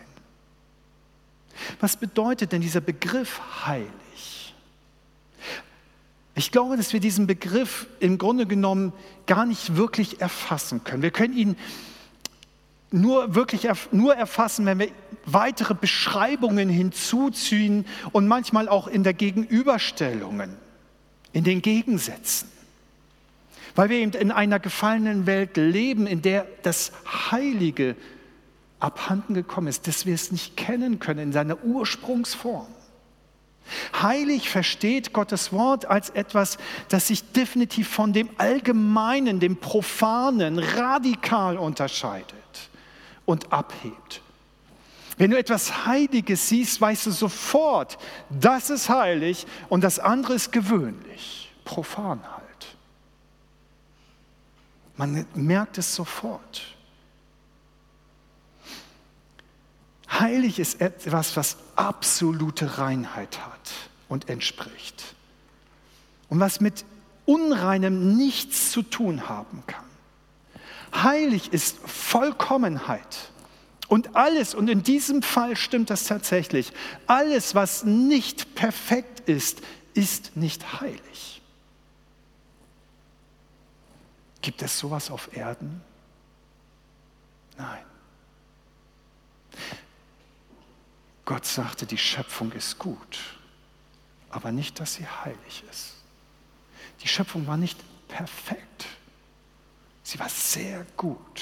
Was 1.80 1.98
bedeutet 1.98 2.52
denn 2.52 2.62
dieser 2.62 2.82
Begriff 2.82 3.42
heilig? 3.66 4.56
Ich 6.36 6.52
glaube, 6.52 6.78
dass 6.78 6.94
wir 6.94 7.00
diesen 7.00 7.28
Begriff 7.28 7.88
im 8.00 8.18
Grunde 8.18 8.46
genommen 8.46 8.94
gar 9.26 9.46
nicht 9.46 9.76
wirklich 9.76 10.22
erfassen 10.22 10.84
können. 10.84 11.04
Wir 11.04 11.12
können 11.12 11.36
ihn 11.36 11.56
nur 12.90 13.36
wirklich 13.36 13.68
nur 13.92 14.16
erfassen, 14.16 14.66
wenn 14.66 14.80
wir 14.80 14.90
weitere 15.26 15.74
Beschreibungen 15.74 16.70
hinzuziehen 16.70 17.86
und 18.12 18.28
manchmal 18.28 18.68
auch 18.68 18.88
in 18.88 19.04
der 19.04 19.14
Gegenüberstellungen, 19.14 20.56
in 21.32 21.44
den 21.44 21.62
Gegensätzen. 21.62 22.50
Weil 23.76 23.90
wir 23.90 23.98
eben 23.98 24.12
in 24.12 24.32
einer 24.32 24.60
gefallenen 24.60 25.26
Welt 25.26 25.56
leben, 25.56 26.06
in 26.06 26.22
der 26.22 26.46
das 26.64 26.92
Heilige 27.32 27.96
abhanden 28.82 29.34
gekommen 29.34 29.68
ist, 29.68 29.88
dass 29.88 30.06
wir 30.06 30.16
es 30.16 30.32
nicht 30.32 30.58
kennen 30.58 31.00
können 31.00 31.20
in 31.20 31.32
seiner 31.32 31.64
Ursprungsform. 31.64 32.68
Heilig 34.02 34.50
versteht 34.50 35.14
Gottes 35.14 35.54
Wort 35.54 35.86
als 35.86 36.10
etwas, 36.10 36.58
das 36.90 37.08
sich 37.08 37.32
definitiv 37.32 37.88
von 37.88 38.12
dem 38.12 38.30
Allgemeinen, 38.38 39.40
dem 39.40 39.58
Profanen 39.58 40.60
radikal 40.60 41.58
unterscheidet 41.58 42.36
und 43.26 43.54
abhebt. 43.54 44.22
Wenn 45.18 45.32
du 45.32 45.38
etwas 45.38 45.86
Heiliges 45.86 46.50
siehst, 46.50 46.82
weißt 46.82 47.06
du 47.06 47.12
sofort, 47.12 47.98
das 48.30 48.70
ist 48.70 48.90
heilig 48.90 49.46
und 49.70 49.84
das 49.84 50.00
andere 50.00 50.34
ist 50.34 50.52
gewöhnlich, 50.52 51.52
profan 51.64 52.22
halt. 52.24 52.42
Man 54.98 55.26
merkt 55.36 55.78
es 55.78 55.96
sofort. 55.96 56.76
Heilig 60.20 60.60
ist 60.60 60.82
etwas, 60.82 61.38
was 61.38 61.58
absolute 61.76 62.78
Reinheit 62.78 63.40
hat 63.40 63.72
und 64.10 64.30
entspricht. 64.30 65.16
Und 66.30 66.40
was 66.40 66.60
mit 66.60 66.86
Unreinem 67.26 68.18
nichts 68.18 68.72
zu 68.72 68.82
tun 68.84 69.30
haben 69.30 69.64
kann. 69.68 69.86
Heilig 70.94 71.54
ist 71.54 71.78
Vollkommenheit. 71.86 73.32
Und 73.88 74.16
alles, 74.16 74.54
und 74.54 74.70
in 74.70 74.84
diesem 74.84 75.22
Fall 75.22 75.56
stimmt 75.56 75.90
das 75.90 76.06
tatsächlich, 76.06 76.72
alles, 77.08 77.56
was 77.56 77.84
nicht 77.84 78.56
perfekt 78.56 79.28
ist, 79.30 79.62
ist 79.94 80.36
nicht 80.36 80.82
heilig. 80.82 81.42
Gibt 84.42 84.62
es 84.62 84.80
sowas 84.80 85.12
auf 85.12 85.36
Erden? 85.36 85.82
Nein. 87.58 87.91
Gott 91.32 91.46
sagte, 91.46 91.86
die 91.86 91.98
Schöpfung 91.98 92.52
ist 92.52 92.78
gut, 92.78 93.20
aber 94.32 94.52
nicht, 94.52 94.82
dass 94.82 94.96
sie 94.96 95.08
heilig 95.08 95.64
ist. 95.72 95.94
Die 97.02 97.08
Schöpfung 97.08 97.48
war 97.48 97.56
nicht 97.56 97.80
perfekt. 98.10 98.86
Sie 100.04 100.20
war 100.20 100.28
sehr 100.28 100.86
gut. 100.98 101.42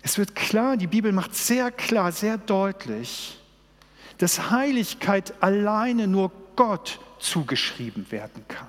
Es 0.00 0.16
wird 0.16 0.34
klar, 0.34 0.78
die 0.78 0.86
Bibel 0.86 1.12
macht 1.12 1.34
sehr 1.36 1.70
klar, 1.70 2.12
sehr 2.12 2.38
deutlich, 2.38 3.38
dass 4.16 4.50
Heiligkeit 4.50 5.34
alleine 5.42 6.06
nur 6.06 6.32
Gott 6.56 6.98
zugeschrieben 7.18 8.10
werden 8.10 8.42
kann. 8.48 8.68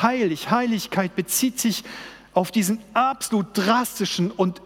Heilig, 0.00 0.52
Heiligkeit 0.52 1.16
bezieht 1.16 1.58
sich 1.58 1.82
auf 2.32 2.52
diesen 2.52 2.80
absolut 2.94 3.58
drastischen 3.58 4.30
und 4.30 4.62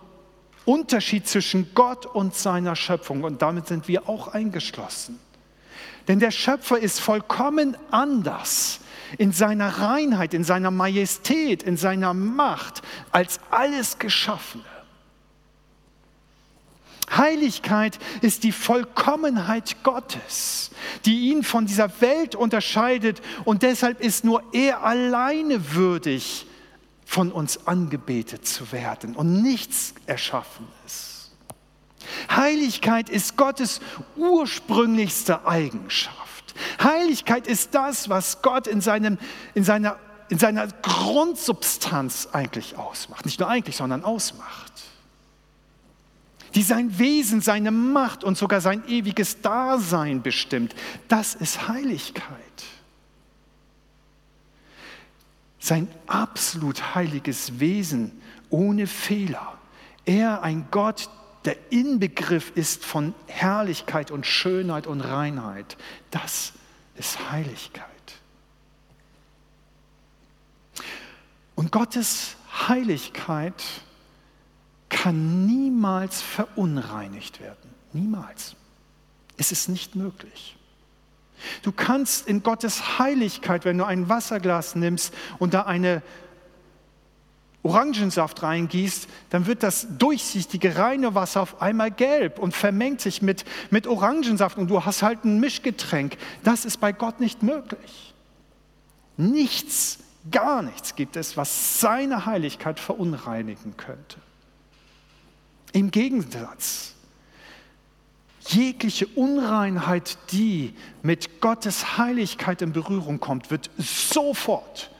Unterschied 0.64 1.26
zwischen 1.28 1.74
Gott 1.74 2.06
und 2.06 2.34
seiner 2.34 2.76
Schöpfung. 2.76 3.22
Und 3.24 3.42
damit 3.42 3.66
sind 3.66 3.88
wir 3.88 4.08
auch 4.08 4.28
eingeschlossen. 4.28 5.18
Denn 6.08 6.18
der 6.18 6.30
Schöpfer 6.30 6.78
ist 6.78 7.00
vollkommen 7.00 7.76
anders 7.90 8.80
in 9.18 9.32
seiner 9.32 9.68
Reinheit, 9.78 10.34
in 10.34 10.44
seiner 10.44 10.70
Majestät, 10.70 11.62
in 11.62 11.76
seiner 11.76 12.14
Macht 12.14 12.82
als 13.10 13.40
alles 13.50 13.98
Geschaffene. 13.98 14.64
Heiligkeit 17.10 17.98
ist 18.22 18.44
die 18.44 18.52
Vollkommenheit 18.52 19.82
Gottes, 19.82 20.70
die 21.04 21.30
ihn 21.30 21.42
von 21.42 21.66
dieser 21.66 22.00
Welt 22.00 22.34
unterscheidet 22.34 23.20
und 23.44 23.62
deshalb 23.62 24.00
ist 24.00 24.24
nur 24.24 24.42
er 24.52 24.82
alleine 24.82 25.74
würdig, 25.74 26.46
von 27.04 27.30
uns 27.30 27.66
angebetet 27.66 28.46
zu 28.46 28.72
werden 28.72 29.14
und 29.14 29.42
nichts 29.42 29.94
Erschaffenes. 30.06 31.32
Heiligkeit 32.30 33.08
ist 33.08 33.36
Gottes 33.36 33.80
ursprünglichste 34.16 35.46
Eigenschaft. 35.46 36.54
Heiligkeit 36.82 37.46
ist 37.46 37.74
das, 37.74 38.08
was 38.08 38.42
Gott 38.42 38.66
in, 38.66 38.80
seinem, 38.80 39.18
in, 39.54 39.64
seiner, 39.64 39.96
in 40.28 40.38
seiner 40.38 40.68
Grundsubstanz 40.68 42.28
eigentlich 42.32 42.76
ausmacht. 42.76 43.24
Nicht 43.24 43.40
nur 43.40 43.48
eigentlich, 43.48 43.76
sondern 43.76 44.04
ausmacht. 44.04 44.72
die 46.54 46.62
sein 46.62 46.98
Wesen, 46.98 47.40
seine 47.40 47.72
Macht 47.72 48.22
und 48.22 48.38
sogar 48.38 48.60
sein 48.60 48.86
ewiges 48.86 49.40
Dasein 49.40 50.22
bestimmt. 50.22 50.74
Das 51.08 51.34
ist 51.34 51.66
Heiligkeit. 51.68 52.43
Sein 55.64 55.88
absolut 56.06 56.94
heiliges 56.94 57.58
Wesen 57.58 58.20
ohne 58.50 58.86
Fehler. 58.86 59.56
Er, 60.04 60.42
ein 60.42 60.68
Gott, 60.70 61.08
der 61.46 61.56
Inbegriff 61.72 62.52
ist 62.54 62.84
von 62.84 63.14
Herrlichkeit 63.28 64.10
und 64.10 64.26
Schönheit 64.26 64.86
und 64.86 65.00
Reinheit. 65.00 65.78
Das 66.10 66.52
ist 66.96 67.30
Heiligkeit. 67.30 67.86
Und 71.54 71.72
Gottes 71.72 72.36
Heiligkeit 72.68 73.64
kann 74.90 75.46
niemals 75.46 76.20
verunreinigt 76.20 77.40
werden. 77.40 77.70
Niemals. 77.94 78.54
Es 79.38 79.50
ist 79.50 79.70
nicht 79.70 79.94
möglich. 79.94 80.58
Du 81.62 81.72
kannst 81.72 82.26
in 82.26 82.42
Gottes 82.42 82.98
Heiligkeit, 82.98 83.64
wenn 83.64 83.78
du 83.78 83.84
ein 83.84 84.08
Wasserglas 84.08 84.74
nimmst 84.74 85.12
und 85.38 85.54
da 85.54 85.62
eine 85.62 86.02
Orangensaft 87.64 88.42
reingießt, 88.42 89.08
dann 89.30 89.46
wird 89.46 89.62
das 89.62 89.86
durchsichtige, 89.98 90.76
reine 90.76 91.14
Wasser 91.14 91.40
auf 91.40 91.62
einmal 91.62 91.90
gelb 91.90 92.38
und 92.38 92.54
vermengt 92.54 93.00
sich 93.00 93.22
mit, 93.22 93.44
mit 93.70 93.86
Orangensaft 93.86 94.58
und 94.58 94.68
du 94.68 94.84
hast 94.84 95.02
halt 95.02 95.24
ein 95.24 95.40
Mischgetränk. 95.40 96.18
Das 96.42 96.66
ist 96.66 96.78
bei 96.78 96.92
Gott 96.92 97.20
nicht 97.20 97.42
möglich. 97.42 98.14
Nichts, 99.16 99.98
gar 100.30 100.62
nichts 100.62 100.94
gibt 100.94 101.16
es, 101.16 101.38
was 101.38 101.80
seine 101.80 102.26
Heiligkeit 102.26 102.78
verunreinigen 102.78 103.76
könnte. 103.78 104.18
Im 105.72 105.90
Gegensatz, 105.90 106.93
jegliche 108.48 109.06
Unreinheit, 109.06 110.18
die 110.32 110.74
mit 111.02 111.40
Gottes 111.40 111.96
Heiligkeit 111.98 112.62
in 112.62 112.72
Berührung 112.72 113.20
kommt, 113.20 113.50
wird 113.50 113.70
sofort 113.78 114.90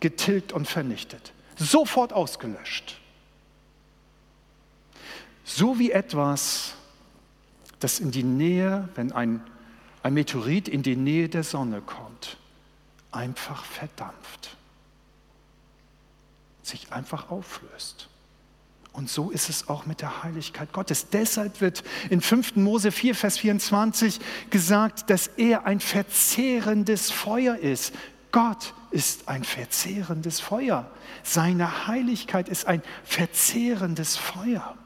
getilgt 0.00 0.52
und 0.52 0.66
vernichtet, 0.66 1.32
sofort 1.56 2.12
ausgelöscht. 2.12 2.98
So 5.44 5.78
wie 5.78 5.90
etwas, 5.90 6.74
das 7.78 8.00
in 8.00 8.10
die 8.10 8.22
Nähe, 8.22 8.88
wenn 8.94 9.12
ein, 9.12 9.42
ein 10.02 10.14
Meteorit 10.14 10.68
in 10.68 10.82
die 10.82 10.96
Nähe 10.96 11.28
der 11.28 11.44
Sonne 11.44 11.82
kommt, 11.82 12.38
einfach 13.12 13.64
verdampft, 13.64 14.56
sich 16.62 16.92
einfach 16.92 17.30
auflöst. 17.30 18.08
Und 18.94 19.10
so 19.10 19.30
ist 19.30 19.50
es 19.50 19.68
auch 19.68 19.86
mit 19.86 20.00
der 20.00 20.22
Heiligkeit 20.22 20.72
Gottes. 20.72 21.08
Deshalb 21.08 21.60
wird 21.60 21.82
in 22.10 22.20
5. 22.20 22.54
Mose 22.54 22.92
4, 22.92 23.16
Vers 23.16 23.38
24 23.38 24.20
gesagt, 24.50 25.10
dass 25.10 25.26
er 25.26 25.66
ein 25.66 25.80
verzehrendes 25.80 27.10
Feuer 27.10 27.56
ist. 27.56 27.92
Gott 28.30 28.72
ist 28.92 29.28
ein 29.28 29.42
verzehrendes 29.42 30.38
Feuer. 30.38 30.88
Seine 31.24 31.88
Heiligkeit 31.88 32.48
ist 32.48 32.68
ein 32.68 32.82
verzehrendes 33.02 34.16
Feuer. 34.16 34.76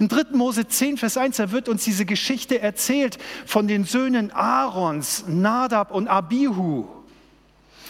In 0.00 0.08
3. 0.08 0.36
Mose 0.36 0.66
10, 0.66 0.96
Vers 0.96 1.16
1, 1.16 1.36
da 1.36 1.52
wird 1.52 1.68
uns 1.68 1.84
diese 1.84 2.04
Geschichte 2.04 2.60
erzählt 2.60 3.18
von 3.46 3.68
den 3.68 3.84
Söhnen 3.84 4.32
Aarons, 4.32 5.24
Nadab 5.28 5.92
und 5.92 6.08
Abihu. 6.08 6.95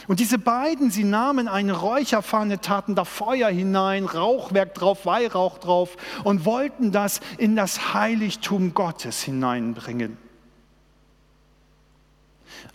Und 0.09 0.21
diese 0.21 0.39
beiden, 0.39 0.91
sie 0.91 1.05
nahmen 1.05 1.49
eine 1.49 1.73
Räucherpfanne, 1.73 2.61
taten 2.61 2.95
da 2.95 3.05
Feuer 3.05 3.49
hinein, 3.49 4.05
Rauchwerk 4.05 4.75
drauf, 4.75 5.05
Weihrauch 5.05 5.59
drauf 5.59 5.97
und 6.23 6.45
wollten 6.45 6.93
das 6.93 7.21
in 7.39 7.57
das 7.57 7.93
Heiligtum 7.95 8.73
Gottes 8.73 9.23
hineinbringen. 9.23 10.17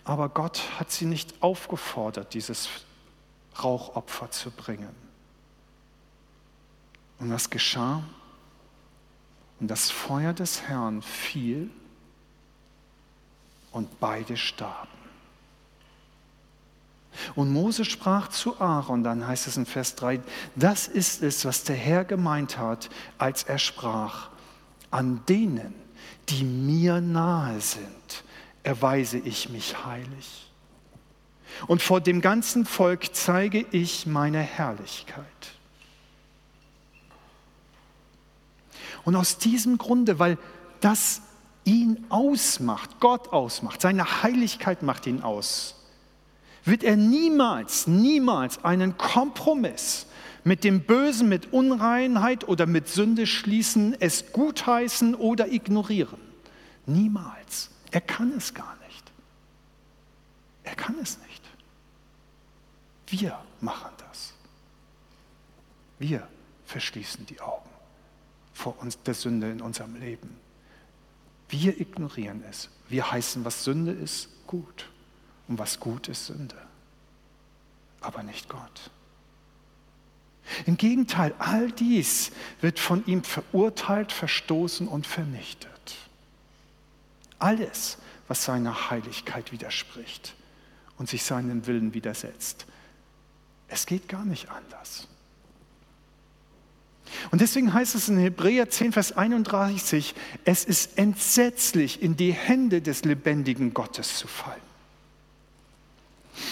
Aber 0.04 0.28
Gott 0.28 0.60
hat 0.78 0.90
sie 0.90 1.06
nicht 1.06 1.42
aufgefordert, 1.42 2.34
dieses 2.34 2.68
Rauchopfer 3.62 4.30
zu 4.30 4.50
bringen. 4.50 4.94
Und 7.18 7.30
was 7.30 7.50
geschah? 7.50 8.02
Und 9.60 9.68
das 9.68 9.90
Feuer 9.90 10.32
des 10.32 10.62
Herrn 10.62 11.02
fiel 11.02 11.70
und 13.70 14.00
beide 14.00 14.36
starben. 14.36 15.01
Und 17.34 17.52
Mose 17.52 17.84
sprach 17.84 18.28
zu 18.28 18.60
Aaron, 18.60 19.04
dann 19.04 19.26
heißt 19.26 19.46
es 19.46 19.56
in 19.56 19.66
Vers 19.66 19.94
3, 19.96 20.20
das 20.56 20.88
ist 20.88 21.22
es, 21.22 21.44
was 21.44 21.64
der 21.64 21.76
Herr 21.76 22.04
gemeint 22.04 22.58
hat, 22.58 22.88
als 23.18 23.44
er 23.44 23.58
sprach, 23.58 24.30
an 24.90 25.22
denen, 25.28 25.74
die 26.28 26.44
mir 26.44 27.00
nahe 27.00 27.60
sind, 27.60 28.24
erweise 28.62 29.18
ich 29.18 29.48
mich 29.48 29.84
heilig. 29.84 30.50
Und 31.66 31.82
vor 31.82 32.00
dem 32.00 32.20
ganzen 32.20 32.64
Volk 32.64 33.14
zeige 33.14 33.66
ich 33.72 34.06
meine 34.06 34.40
Herrlichkeit. 34.40 35.26
Und 39.04 39.16
aus 39.16 39.38
diesem 39.38 39.78
Grunde, 39.78 40.18
weil 40.18 40.38
das 40.80 41.22
ihn 41.64 42.04
ausmacht, 42.08 43.00
Gott 43.00 43.32
ausmacht, 43.32 43.80
seine 43.80 44.22
Heiligkeit 44.22 44.82
macht 44.82 45.06
ihn 45.06 45.22
aus, 45.22 45.81
wird 46.64 46.84
er 46.84 46.96
niemals, 46.96 47.86
niemals 47.86 48.64
einen 48.64 48.96
Kompromiss 48.96 50.06
mit 50.44 50.64
dem 50.64 50.82
Bösen, 50.82 51.28
mit 51.28 51.52
Unreinheit 51.52 52.46
oder 52.48 52.66
mit 52.66 52.88
Sünde 52.88 53.26
schließen, 53.26 53.96
es 54.00 54.32
gutheißen 54.32 55.14
oder 55.14 55.52
ignorieren. 55.52 56.20
Niemals. 56.86 57.70
Er 57.90 58.00
kann 58.00 58.32
es 58.36 58.54
gar 58.54 58.76
nicht. 58.86 59.12
Er 60.64 60.74
kann 60.74 60.96
es 61.00 61.18
nicht. 61.28 61.42
Wir 63.06 63.38
machen 63.60 63.90
das. 64.08 64.32
Wir 65.98 66.26
verschließen 66.64 67.26
die 67.26 67.40
Augen 67.40 67.68
vor 68.54 68.80
uns 68.80 69.00
der 69.02 69.14
Sünde 69.14 69.50
in 69.50 69.60
unserem 69.60 69.96
Leben. 69.96 70.36
Wir 71.48 71.78
ignorieren 71.80 72.42
es. 72.48 72.70
Wir 72.88 73.10
heißen, 73.12 73.44
was 73.44 73.64
Sünde 73.64 73.92
ist, 73.92 74.28
gut. 74.46 74.88
Und 75.48 75.58
was 75.58 75.80
gut 75.80 76.08
ist, 76.08 76.26
Sünde. 76.26 76.56
Aber 78.00 78.22
nicht 78.22 78.48
Gott. 78.48 78.90
Im 80.66 80.76
Gegenteil, 80.76 81.34
all 81.38 81.70
dies 81.70 82.32
wird 82.60 82.78
von 82.78 83.06
ihm 83.06 83.22
verurteilt, 83.22 84.12
verstoßen 84.12 84.88
und 84.88 85.06
vernichtet. 85.06 85.70
Alles, 87.38 87.98
was 88.28 88.44
seiner 88.44 88.90
Heiligkeit 88.90 89.52
widerspricht 89.52 90.34
und 90.98 91.08
sich 91.08 91.22
seinem 91.22 91.66
Willen 91.66 91.94
widersetzt. 91.94 92.66
Es 93.68 93.86
geht 93.86 94.08
gar 94.08 94.24
nicht 94.24 94.48
anders. 94.50 95.08
Und 97.30 97.40
deswegen 97.40 97.72
heißt 97.72 97.94
es 97.94 98.08
in 98.08 98.18
Hebräer 98.18 98.70
10, 98.70 98.92
Vers 98.92 99.12
31, 99.12 100.14
es 100.44 100.64
ist 100.64 100.98
entsetzlich, 100.98 102.02
in 102.02 102.16
die 102.16 102.32
Hände 102.32 102.82
des 102.82 103.04
lebendigen 103.04 103.74
Gottes 103.74 104.16
zu 104.16 104.28
fallen. 104.28 104.71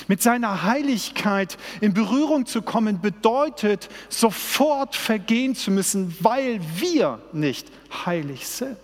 Mit 0.09 0.23
seiner 0.23 0.63
Heiligkeit 0.63 1.59
in 1.81 1.95
Berührung 1.95 2.47
zu 2.47 2.63
kommen, 2.63 3.01
bedeutet 3.01 3.89
sofort 4.09 4.97
vergehen 4.97 5.55
zu 5.55 5.71
müssen, 5.71 6.17
weil 6.21 6.61
wir 6.77 7.21
nicht 7.33 7.69
heilig 8.05 8.47
sind. 8.47 8.77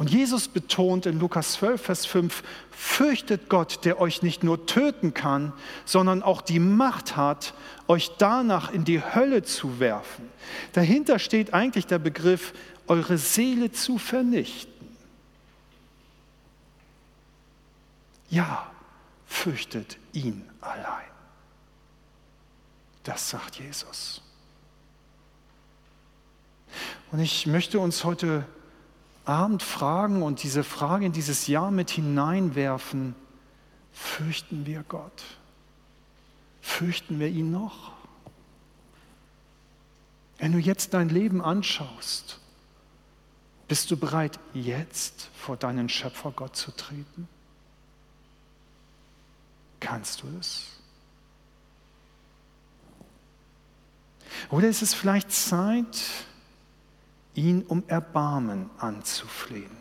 Und 0.00 0.10
Jesus 0.10 0.48
betont 0.48 1.04
in 1.04 1.20
Lukas 1.20 1.52
12, 1.52 1.82
Vers 1.82 2.06
5, 2.06 2.42
fürchtet 2.70 3.50
Gott, 3.50 3.84
der 3.84 4.00
euch 4.00 4.22
nicht 4.22 4.42
nur 4.42 4.64
töten 4.64 5.12
kann, 5.12 5.52
sondern 5.84 6.22
auch 6.22 6.40
die 6.40 6.58
Macht 6.58 7.18
hat, 7.18 7.52
euch 7.86 8.12
danach 8.16 8.72
in 8.72 8.84
die 8.84 9.02
Hölle 9.02 9.42
zu 9.42 9.78
werfen. 9.78 10.24
Dahinter 10.72 11.18
steht 11.18 11.52
eigentlich 11.52 11.86
der 11.86 11.98
Begriff, 11.98 12.54
eure 12.86 13.18
Seele 13.18 13.72
zu 13.72 13.98
vernichten. 13.98 14.69
Ja, 18.30 18.70
fürchtet 19.26 19.98
ihn 20.12 20.48
allein. 20.60 21.04
Das 23.02 23.30
sagt 23.30 23.56
Jesus. 23.58 24.22
Und 27.10 27.18
ich 27.18 27.46
möchte 27.46 27.80
uns 27.80 28.04
heute 28.04 28.46
Abend 29.24 29.62
fragen 29.62 30.22
und 30.22 30.42
diese 30.42 30.62
Frage 30.62 31.06
in 31.06 31.12
dieses 31.12 31.48
Jahr 31.48 31.70
mit 31.70 31.90
hineinwerfen, 31.90 33.14
fürchten 33.92 34.64
wir 34.64 34.84
Gott? 34.84 35.24
Fürchten 36.60 37.18
wir 37.18 37.28
ihn 37.28 37.50
noch? 37.50 37.92
Wenn 40.38 40.52
du 40.52 40.58
jetzt 40.58 40.94
dein 40.94 41.08
Leben 41.08 41.42
anschaust, 41.42 42.38
bist 43.68 43.90
du 43.90 43.96
bereit, 43.96 44.38
jetzt 44.54 45.28
vor 45.36 45.56
deinen 45.56 45.88
Schöpfer 45.88 46.32
Gott 46.32 46.56
zu 46.56 46.70
treten? 46.70 47.28
Kannst 49.80 50.22
du 50.22 50.26
es? 50.38 50.66
Oder 54.50 54.68
ist 54.68 54.82
es 54.82 54.94
vielleicht 54.94 55.32
Zeit, 55.32 55.98
ihn 57.34 57.62
um 57.62 57.82
Erbarmen 57.88 58.70
anzuflehen? 58.78 59.80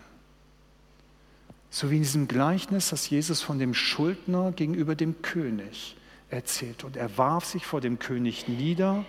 So 1.70 1.92
wie 1.92 1.98
in 1.98 2.02
diesem 2.02 2.28
Gleichnis, 2.28 2.90
das 2.90 3.10
Jesus 3.10 3.42
von 3.42 3.60
dem 3.60 3.74
Schuldner 3.74 4.52
gegenüber 4.52 4.96
dem 4.96 5.22
König 5.22 5.96
erzählt. 6.30 6.84
Und 6.84 6.98
er 6.98 7.18
warf 7.18 7.46
sich 7.46 7.66
vor 7.66 7.82
dem 7.82 8.00
König 8.00 8.48
nieder 8.48 9.06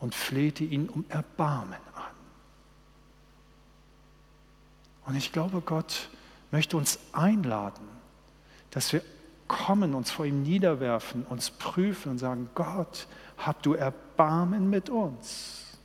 und 0.00 0.14
flehte 0.14 0.64
ihn 0.64 0.88
um 0.88 1.04
Erbarmen 1.08 1.78
an. 1.94 2.04
Und 5.06 5.16
ich 5.16 5.32
glaube, 5.32 5.60
Gott 5.60 6.08
möchte 6.50 6.76
uns 6.76 6.98
einladen, 7.12 7.88
dass 8.70 8.92
wir 8.92 9.02
kommen, 9.48 9.94
uns 9.94 10.10
vor 10.10 10.24
ihm 10.24 10.42
niederwerfen, 10.42 11.24
uns 11.24 11.50
prüfen 11.50 12.12
und 12.12 12.18
sagen, 12.18 12.48
Gott, 12.54 13.06
hab 13.38 13.62
du 13.62 13.74
Erbarmen 13.74 14.70
mit 14.70 14.90
uns, 14.90 15.78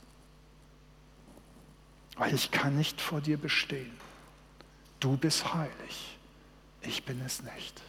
weil 2.16 2.34
ich 2.34 2.50
kann 2.50 2.76
nicht 2.76 3.00
vor 3.00 3.20
dir 3.20 3.38
bestehen. 3.38 3.92
Du 5.00 5.16
bist 5.16 5.54
heilig, 5.54 6.18
ich 6.82 7.04
bin 7.04 7.20
es 7.24 7.42
nicht. 7.42 7.82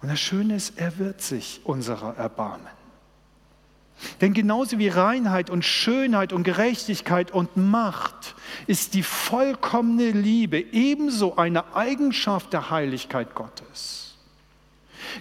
Und 0.00 0.08
das 0.08 0.18
Schöne 0.18 0.56
ist, 0.56 0.78
er 0.78 0.98
wird 0.98 1.22
sich 1.22 1.60
unserer 1.64 2.16
erbarmen. 2.16 2.81
Denn 4.20 4.34
genauso 4.34 4.78
wie 4.78 4.88
Reinheit 4.88 5.50
und 5.50 5.64
Schönheit 5.64 6.32
und 6.32 6.44
Gerechtigkeit 6.44 7.30
und 7.30 7.56
Macht 7.56 8.34
ist 8.66 8.94
die 8.94 9.02
vollkommene 9.02 10.10
Liebe 10.10 10.58
ebenso 10.58 11.36
eine 11.36 11.74
Eigenschaft 11.74 12.52
der 12.52 12.70
Heiligkeit 12.70 13.34
Gottes. 13.34 14.14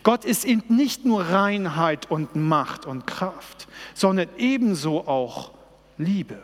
Gott 0.03 0.25
ist 0.25 0.45
eben 0.45 0.63
nicht 0.69 1.05
nur 1.05 1.23
Reinheit 1.23 2.09
und 2.09 2.35
Macht 2.35 2.85
und 2.85 3.07
Kraft, 3.07 3.67
sondern 3.93 4.29
ebenso 4.37 5.07
auch 5.07 5.51
Liebe. 5.97 6.41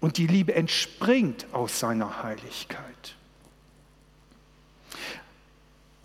Und 0.00 0.18
die 0.18 0.26
Liebe 0.26 0.54
entspringt 0.54 1.46
aus 1.52 1.80
seiner 1.80 2.22
Heiligkeit. 2.22 3.15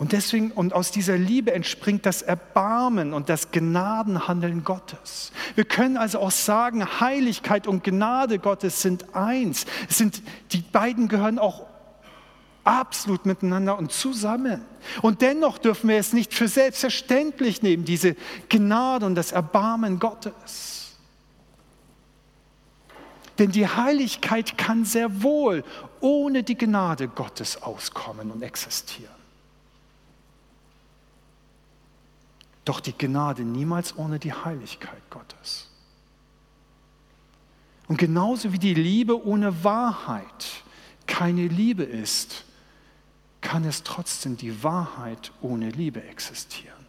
Und 0.02 0.14
deswegen, 0.14 0.50
und 0.50 0.74
aus 0.74 0.90
dieser 0.90 1.16
Liebe 1.16 1.54
entspringt 1.54 2.08
das 2.08 2.24
Erbarmen 2.24 3.14
und 3.14 3.30
das 3.30 3.52
Gnadenhandeln 3.52 4.64
Gottes. 4.64 5.32
Wir 5.54 5.64
können 5.64 5.96
also 5.96 6.18
auch 6.18 6.32
sagen, 6.32 7.00
Heiligkeit 7.00 7.68
und 7.68 7.84
Gnade 7.84 8.40
Gottes 8.40 8.82
sind 8.82 9.16
eins. 9.16 9.68
Es 9.88 10.00
sind, 10.00 10.24
die 10.54 10.62
beiden 10.62 11.08
gehören 11.08 11.38
auch 11.38 11.68
absolut 12.64 13.28
miteinander 13.28 13.78
und 13.78 13.92
zusammen. 13.92 14.66
Und 15.04 15.22
dennoch 15.22 15.60
dürfen 15.60 15.88
wir 15.88 15.98
es 15.98 16.14
nicht 16.14 16.34
für 16.34 16.48
selbstverständlich 16.48 17.62
nehmen, 17.62 17.86
diese 17.86 18.16
Gnade 18.50 19.06
und 19.06 19.14
das 19.14 19.32
Erbarmen 19.32 20.00
Gottes. 20.00 20.98
Denn 23.38 23.52
die 23.52 23.68
Heiligkeit 23.68 24.58
kann 24.58 24.84
sehr 24.84 25.22
wohl 25.22 25.64
ohne 26.00 26.42
die 26.42 26.58
Gnade 26.58 27.08
Gottes 27.08 27.62
auskommen 27.62 28.32
und 28.32 28.42
existieren. 28.42 29.21
Doch 32.66 32.80
die 32.80 32.98
Gnade 32.98 33.44
niemals 33.44 33.98
ohne 33.98 34.20
die 34.20 34.34
Heiligkeit 34.34 35.02
Gottes. 35.10 35.70
Und 37.88 37.98
genauso 37.98 38.54
wie 38.54 38.60
die 38.60 38.74
Liebe 38.74 39.26
ohne 39.26 39.64
Wahrheit 39.64 40.64
keine 41.08 41.48
Liebe 41.48 41.84
ist, 41.84 42.46
kann 43.42 43.66
es 43.66 43.84
trotzdem 43.84 44.38
die 44.38 44.64
Wahrheit 44.64 45.32
ohne 45.42 45.70
Liebe 45.72 46.04
existieren. 46.04 46.82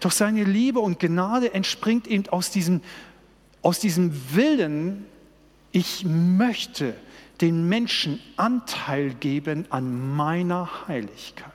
Doch 0.00 0.12
seine 0.12 0.44
Liebe 0.44 0.78
und 0.80 1.00
Gnade 1.00 1.52
entspringt 1.54 2.06
eben 2.06 2.28
aus 2.28 2.50
diesem, 2.50 2.80
aus 3.62 3.80
diesem 3.80 4.34
Willen, 4.34 5.06
ich 5.72 6.04
möchte 6.04 6.94
den 7.40 7.68
Menschen 7.68 8.20
Anteil 8.36 9.14
geben 9.14 9.66
an 9.70 10.14
meiner 10.16 10.86
Heiligkeit. 10.86 11.52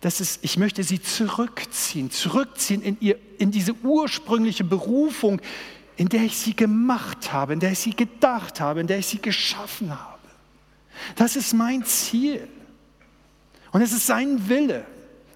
Das 0.00 0.20
ist, 0.20 0.42
ich 0.42 0.56
möchte 0.56 0.82
sie 0.82 1.02
zurückziehen, 1.02 2.10
zurückziehen 2.10 2.82
in, 2.82 2.96
ihr, 3.00 3.18
in 3.38 3.50
diese 3.50 3.74
ursprüngliche 3.74 4.64
Berufung, 4.64 5.40
in 5.96 6.08
der 6.08 6.22
ich 6.22 6.38
sie 6.38 6.56
gemacht 6.56 7.32
habe, 7.32 7.52
in 7.52 7.60
der 7.60 7.72
ich 7.72 7.80
sie 7.80 7.94
gedacht 7.94 8.60
habe, 8.60 8.80
in 8.80 8.86
der 8.86 8.98
ich 8.98 9.06
sie 9.06 9.20
geschaffen 9.20 9.90
habe. 9.90 10.18
Das 11.16 11.36
ist 11.36 11.52
mein 11.52 11.84
Ziel. 11.84 12.48
Und 13.72 13.82
es 13.82 13.92
ist 13.92 14.06
sein 14.06 14.48
Wille, 14.48 14.86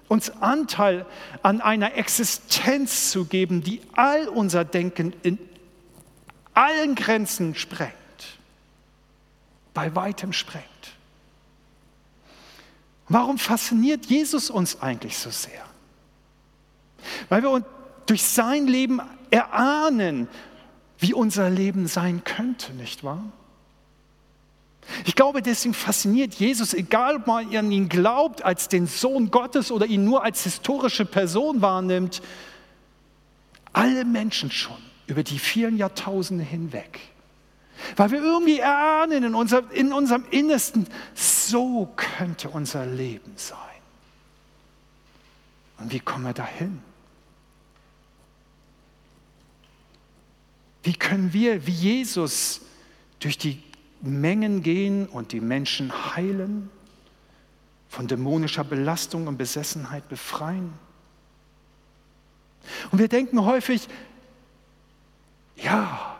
uns 0.07 0.29
Anteil 0.29 1.05
an 1.43 1.61
einer 1.61 1.95
Existenz 1.95 3.11
zu 3.11 3.25
geben, 3.25 3.61
die 3.61 3.81
all 3.93 4.27
unser 4.27 4.65
Denken 4.65 5.13
in 5.23 5.37
allen 6.53 6.95
Grenzen 6.95 7.53
sprengt, 7.53 7.91
bei 9.73 9.93
weitem 9.95 10.33
sprengt. 10.33 10.65
Warum 13.07 13.37
fasziniert 13.37 14.05
Jesus 14.07 14.49
uns 14.49 14.81
eigentlich 14.81 15.17
so 15.17 15.29
sehr? 15.29 15.63
Weil 17.29 17.43
wir 17.43 17.63
durch 18.05 18.23
sein 18.23 18.67
Leben 18.67 19.01
erahnen, 19.29 20.27
wie 20.97 21.13
unser 21.13 21.49
Leben 21.49 21.87
sein 21.87 22.23
könnte, 22.23 22.73
nicht 22.73 23.03
wahr? 23.03 23.23
Ich 25.05 25.15
glaube, 25.15 25.41
deswegen 25.41 25.73
fasziniert 25.73 26.35
Jesus, 26.35 26.73
egal 26.73 27.17
ob 27.17 27.27
man 27.27 27.55
an 27.55 27.71
ihn 27.71 27.89
glaubt 27.89 28.43
als 28.43 28.69
den 28.69 28.87
Sohn 28.87 29.31
Gottes 29.31 29.71
oder 29.71 29.85
ihn 29.85 30.05
nur 30.05 30.23
als 30.23 30.43
historische 30.43 31.05
Person 31.05 31.61
wahrnimmt, 31.61 32.21
alle 33.73 34.05
Menschen 34.05 34.51
schon 34.51 34.77
über 35.07 35.23
die 35.23 35.39
vielen 35.39 35.77
Jahrtausende 35.77 36.43
hinweg. 36.43 36.99
Weil 37.95 38.11
wir 38.11 38.21
irgendwie 38.21 38.59
erahnen 38.59 39.23
in, 39.23 39.35
unser, 39.35 39.69
in 39.71 39.93
unserem 39.93 40.25
Innersten, 40.31 40.87
so 41.13 41.91
könnte 41.95 42.49
unser 42.49 42.85
Leben 42.85 43.33
sein. 43.35 43.57
Und 45.77 45.91
wie 45.91 45.99
kommen 45.99 46.25
wir 46.25 46.33
dahin? 46.33 46.81
Wie 50.83 50.93
können 50.93 51.33
wir, 51.33 51.65
wie 51.67 51.71
Jesus, 51.71 52.61
durch 53.19 53.37
die 53.37 53.61
Mengen 54.01 54.61
gehen 54.61 55.07
und 55.07 55.31
die 55.31 55.41
Menschen 55.41 56.15
heilen, 56.15 56.69
von 57.89 58.07
dämonischer 58.07 58.63
Belastung 58.63 59.27
und 59.27 59.37
Besessenheit 59.37 60.07
befreien? 60.09 60.73
Und 62.91 62.99
wir 62.99 63.07
denken 63.07 63.43
häufig, 63.43 63.87
ja, 65.55 66.14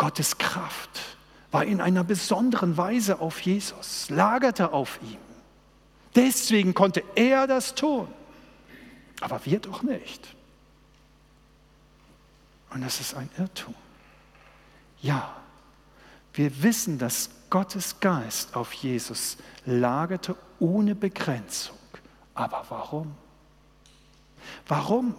Gottes 0.00 0.38
Kraft 0.38 1.02
war 1.50 1.66
in 1.66 1.82
einer 1.82 2.04
besonderen 2.04 2.78
Weise 2.78 3.20
auf 3.20 3.38
Jesus, 3.42 4.08
lagerte 4.08 4.72
auf 4.72 4.98
ihm. 5.02 5.18
Deswegen 6.14 6.72
konnte 6.72 7.04
er 7.16 7.46
das 7.46 7.74
tun, 7.74 8.08
aber 9.20 9.44
wir 9.44 9.58
doch 9.58 9.82
nicht. 9.82 10.34
Und 12.70 12.80
das 12.80 12.98
ist 12.98 13.12
ein 13.12 13.28
Irrtum. 13.36 13.74
Ja, 15.02 15.36
wir 16.32 16.62
wissen, 16.62 16.96
dass 16.96 17.28
Gottes 17.50 18.00
Geist 18.00 18.56
auf 18.56 18.72
Jesus 18.72 19.36
lagerte 19.66 20.34
ohne 20.60 20.94
Begrenzung. 20.94 21.76
Aber 22.32 22.64
warum? 22.70 23.14
Warum? 24.66 25.14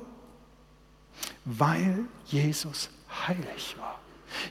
Weil 1.45 2.05
Jesus 2.25 2.89
heilig 3.27 3.75
war. 3.77 3.99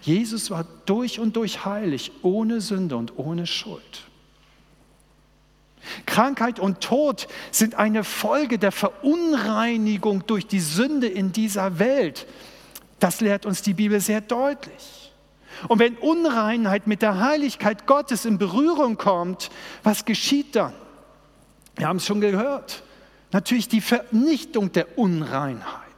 Jesus 0.02 0.50
war 0.50 0.64
durch 0.86 1.18
und 1.20 1.36
durch 1.36 1.64
heilig, 1.64 2.12
ohne 2.22 2.60
Sünde 2.60 2.96
und 2.96 3.18
ohne 3.18 3.46
Schuld. 3.46 4.04
Krankheit 6.06 6.58
und 6.58 6.80
Tod 6.80 7.26
sind 7.50 7.74
eine 7.74 8.04
Folge 8.04 8.58
der 8.58 8.72
Verunreinigung 8.72 10.26
durch 10.26 10.46
die 10.46 10.60
Sünde 10.60 11.06
in 11.06 11.32
dieser 11.32 11.78
Welt. 11.78 12.26
Das 12.98 13.20
lehrt 13.20 13.46
uns 13.46 13.62
die 13.62 13.74
Bibel 13.74 14.00
sehr 14.00 14.20
deutlich. 14.20 15.12
Und 15.68 15.78
wenn 15.78 15.96
Unreinheit 15.96 16.86
mit 16.86 17.02
der 17.02 17.20
Heiligkeit 17.20 17.86
Gottes 17.86 18.24
in 18.24 18.38
Berührung 18.38 18.96
kommt, 18.96 19.50
was 19.82 20.04
geschieht 20.04 20.56
dann? 20.56 20.72
Wir 21.76 21.88
haben 21.88 21.96
es 21.96 22.06
schon 22.06 22.20
gehört. 22.20 22.82
Natürlich 23.32 23.68
die 23.68 23.80
Vernichtung 23.80 24.72
der 24.72 24.98
Unreinheit. 24.98 25.89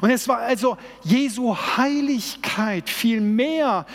Und 0.00 0.10
es 0.10 0.28
war 0.28 0.38
also 0.38 0.76
Jesu 1.02 1.56
Heiligkeit 1.76 2.88
viel 2.88 3.20
mehr, 3.20 3.86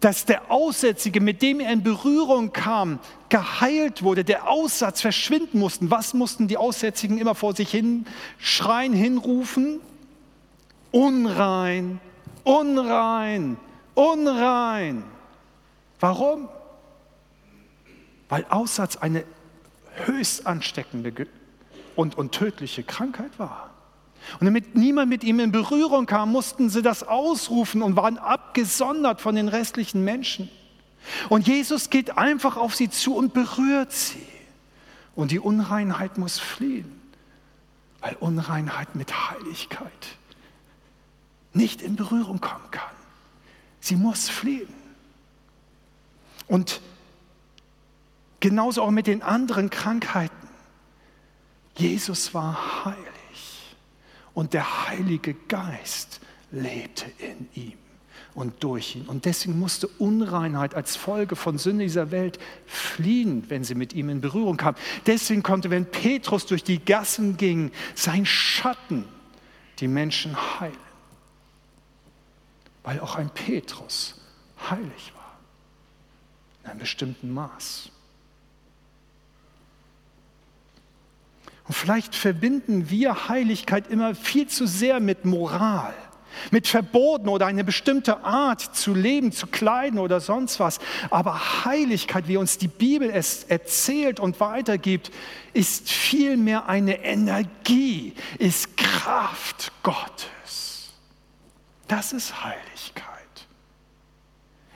dass 0.00 0.24
der 0.24 0.50
Aussätzige, 0.50 1.20
mit 1.20 1.42
dem 1.42 1.60
er 1.60 1.72
in 1.72 1.82
Berührung 1.82 2.52
kam, 2.52 2.98
geheilt 3.28 4.02
wurde, 4.02 4.24
der 4.24 4.48
Aussatz 4.48 5.00
verschwinden 5.00 5.58
musste. 5.58 5.90
Was 5.90 6.14
mussten 6.14 6.48
die 6.48 6.56
Aussätzigen 6.56 7.18
immer 7.18 7.34
vor 7.34 7.54
sich 7.54 7.70
hin 7.70 8.06
schreien, 8.38 8.94
hinrufen? 8.94 9.80
Unrein, 10.90 12.00
unrein, 12.44 13.56
unrein. 13.94 15.04
Warum? 16.00 16.48
Weil 18.28 18.46
Aussatz 18.48 18.96
eine 18.96 19.24
höchst 20.06 20.46
ansteckende 20.46 21.12
und, 21.94 22.16
und 22.16 22.32
tödliche 22.32 22.82
Krankheit 22.82 23.38
war. 23.38 23.69
Und 24.38 24.46
damit 24.46 24.76
niemand 24.76 25.08
mit 25.08 25.24
ihm 25.24 25.40
in 25.40 25.52
Berührung 25.52 26.06
kam, 26.06 26.30
mussten 26.30 26.70
sie 26.70 26.82
das 26.82 27.02
ausrufen 27.02 27.82
und 27.82 27.96
waren 27.96 28.18
abgesondert 28.18 29.20
von 29.20 29.34
den 29.34 29.48
restlichen 29.48 30.04
Menschen. 30.04 30.50
Und 31.28 31.46
Jesus 31.46 31.90
geht 31.90 32.18
einfach 32.18 32.56
auf 32.56 32.74
sie 32.74 32.90
zu 32.90 33.16
und 33.16 33.32
berührt 33.32 33.92
sie. 33.92 34.26
Und 35.14 35.32
die 35.32 35.40
Unreinheit 35.40 36.18
muss 36.18 36.38
fliehen, 36.38 37.00
weil 38.00 38.14
Unreinheit 38.20 38.94
mit 38.94 39.30
Heiligkeit 39.30 39.90
nicht 41.52 41.82
in 41.82 41.96
Berührung 41.96 42.40
kommen 42.40 42.70
kann. 42.70 42.94
Sie 43.80 43.96
muss 43.96 44.28
fliehen. 44.28 44.72
Und 46.46 46.80
genauso 48.40 48.82
auch 48.82 48.90
mit 48.90 49.06
den 49.06 49.22
anderen 49.22 49.70
Krankheiten. 49.70 50.34
Jesus 51.76 52.34
war 52.34 52.84
heilig 52.84 53.09
und 54.34 54.54
der 54.54 54.88
Heilige 54.88 55.34
Geist 55.48 56.20
lebte 56.50 57.06
in 57.18 57.48
ihm 57.54 57.78
und 58.34 58.62
durch 58.62 58.96
ihn. 58.96 59.06
Und 59.06 59.24
deswegen 59.24 59.58
musste 59.58 59.88
Unreinheit 59.88 60.74
als 60.74 60.96
Folge 60.96 61.36
von 61.36 61.58
Sünde 61.58 61.84
dieser 61.84 62.10
Welt 62.10 62.38
fliehen, 62.66 63.44
wenn 63.48 63.64
sie 63.64 63.74
mit 63.74 63.92
ihm 63.92 64.08
in 64.08 64.20
Berührung 64.20 64.56
kam. 64.56 64.74
Deswegen 65.06 65.42
konnte, 65.42 65.70
wenn 65.70 65.86
Petrus 65.86 66.46
durch 66.46 66.64
die 66.64 66.84
Gassen 66.84 67.36
ging, 67.36 67.72
sein 67.94 68.26
Schatten 68.26 69.04
die 69.78 69.88
Menschen 69.88 70.36
heilen. 70.60 70.76
Weil 72.82 73.00
auch 73.00 73.16
ein 73.16 73.30
Petrus 73.30 74.20
heilig 74.70 75.12
war, 75.14 75.38
in 76.64 76.70
einem 76.70 76.80
bestimmten 76.80 77.32
Maß. 77.32 77.90
Und 81.70 81.74
vielleicht 81.74 82.16
verbinden 82.16 82.90
wir 82.90 83.28
Heiligkeit 83.28 83.86
immer 83.86 84.16
viel 84.16 84.48
zu 84.48 84.66
sehr 84.66 84.98
mit 84.98 85.24
Moral, 85.24 85.94
mit 86.50 86.66
Verboten 86.66 87.28
oder 87.28 87.46
eine 87.46 87.62
bestimmte 87.62 88.24
Art 88.24 88.60
zu 88.60 88.92
leben, 88.92 89.30
zu 89.30 89.46
kleiden 89.46 90.00
oder 90.00 90.18
sonst 90.18 90.58
was. 90.58 90.80
Aber 91.10 91.64
Heiligkeit, 91.64 92.26
wie 92.26 92.38
uns 92.38 92.58
die 92.58 92.66
Bibel 92.66 93.08
es 93.08 93.44
erzählt 93.44 94.18
und 94.18 94.40
weitergibt, 94.40 95.12
ist 95.52 95.88
vielmehr 95.88 96.68
eine 96.68 97.04
Energie, 97.04 98.14
ist 98.40 98.76
Kraft 98.76 99.70
Gottes. 99.84 100.90
Das 101.86 102.12
ist 102.12 102.42
Heiligkeit. 102.42 103.06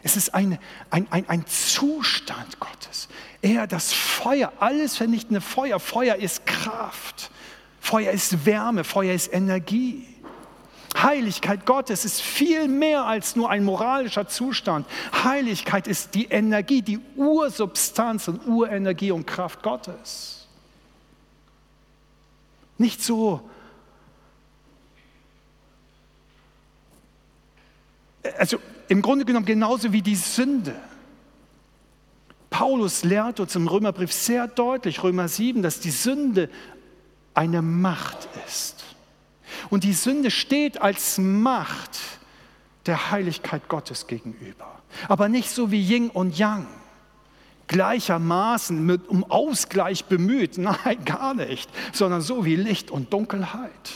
Es 0.04 0.16
ist 0.16 0.32
eine, 0.32 0.60
ein, 0.90 1.08
ein, 1.10 1.28
ein 1.28 1.44
Zustand 1.48 2.60
Gottes. 2.60 3.08
Er, 3.44 3.66
das 3.66 3.92
Feuer, 3.92 4.54
alles 4.58 4.96
vernichtende 4.96 5.42
Feuer. 5.42 5.78
Feuer 5.78 6.16
ist 6.16 6.46
Kraft. 6.46 7.30
Feuer 7.78 8.10
ist 8.10 8.46
Wärme. 8.46 8.84
Feuer 8.84 9.12
ist 9.12 9.34
Energie. 9.34 10.08
Heiligkeit 10.96 11.66
Gottes 11.66 12.06
ist 12.06 12.22
viel 12.22 12.68
mehr 12.68 13.04
als 13.04 13.36
nur 13.36 13.50
ein 13.50 13.62
moralischer 13.62 14.26
Zustand. 14.28 14.86
Heiligkeit 15.22 15.86
ist 15.86 16.14
die 16.14 16.24
Energie, 16.24 16.80
die 16.80 16.98
Ursubstanz 17.16 18.28
und 18.28 18.46
Urenergie 18.46 19.10
und 19.10 19.26
Kraft 19.26 19.62
Gottes. 19.62 20.46
Nicht 22.78 23.02
so, 23.02 23.46
also 28.38 28.56
im 28.88 29.02
Grunde 29.02 29.26
genommen 29.26 29.44
genauso 29.44 29.92
wie 29.92 30.00
die 30.00 30.16
Sünde. 30.16 30.74
Paulus 32.54 33.02
lehrt 33.02 33.40
uns 33.40 33.56
im 33.56 33.66
Römerbrief 33.66 34.12
sehr 34.12 34.46
deutlich, 34.46 35.02
Römer 35.02 35.26
7, 35.26 35.60
dass 35.60 35.80
die 35.80 35.90
Sünde 35.90 36.48
eine 37.34 37.62
Macht 37.62 38.28
ist. 38.46 38.84
Und 39.70 39.82
die 39.82 39.92
Sünde 39.92 40.30
steht 40.30 40.80
als 40.80 41.18
Macht 41.18 41.98
der 42.86 43.10
Heiligkeit 43.10 43.68
Gottes 43.68 44.06
gegenüber. 44.06 44.70
Aber 45.08 45.28
nicht 45.28 45.50
so 45.50 45.72
wie 45.72 45.82
Yin 45.82 46.10
und 46.10 46.38
Yang, 46.38 46.68
gleichermaßen 47.66 48.86
mit, 48.86 49.08
um 49.08 49.28
Ausgleich 49.28 50.04
bemüht. 50.04 50.56
Nein, 50.58 51.04
gar 51.04 51.34
nicht, 51.34 51.68
sondern 51.92 52.20
so 52.20 52.44
wie 52.44 52.54
Licht 52.54 52.88
und 52.88 53.12
Dunkelheit. 53.12 53.90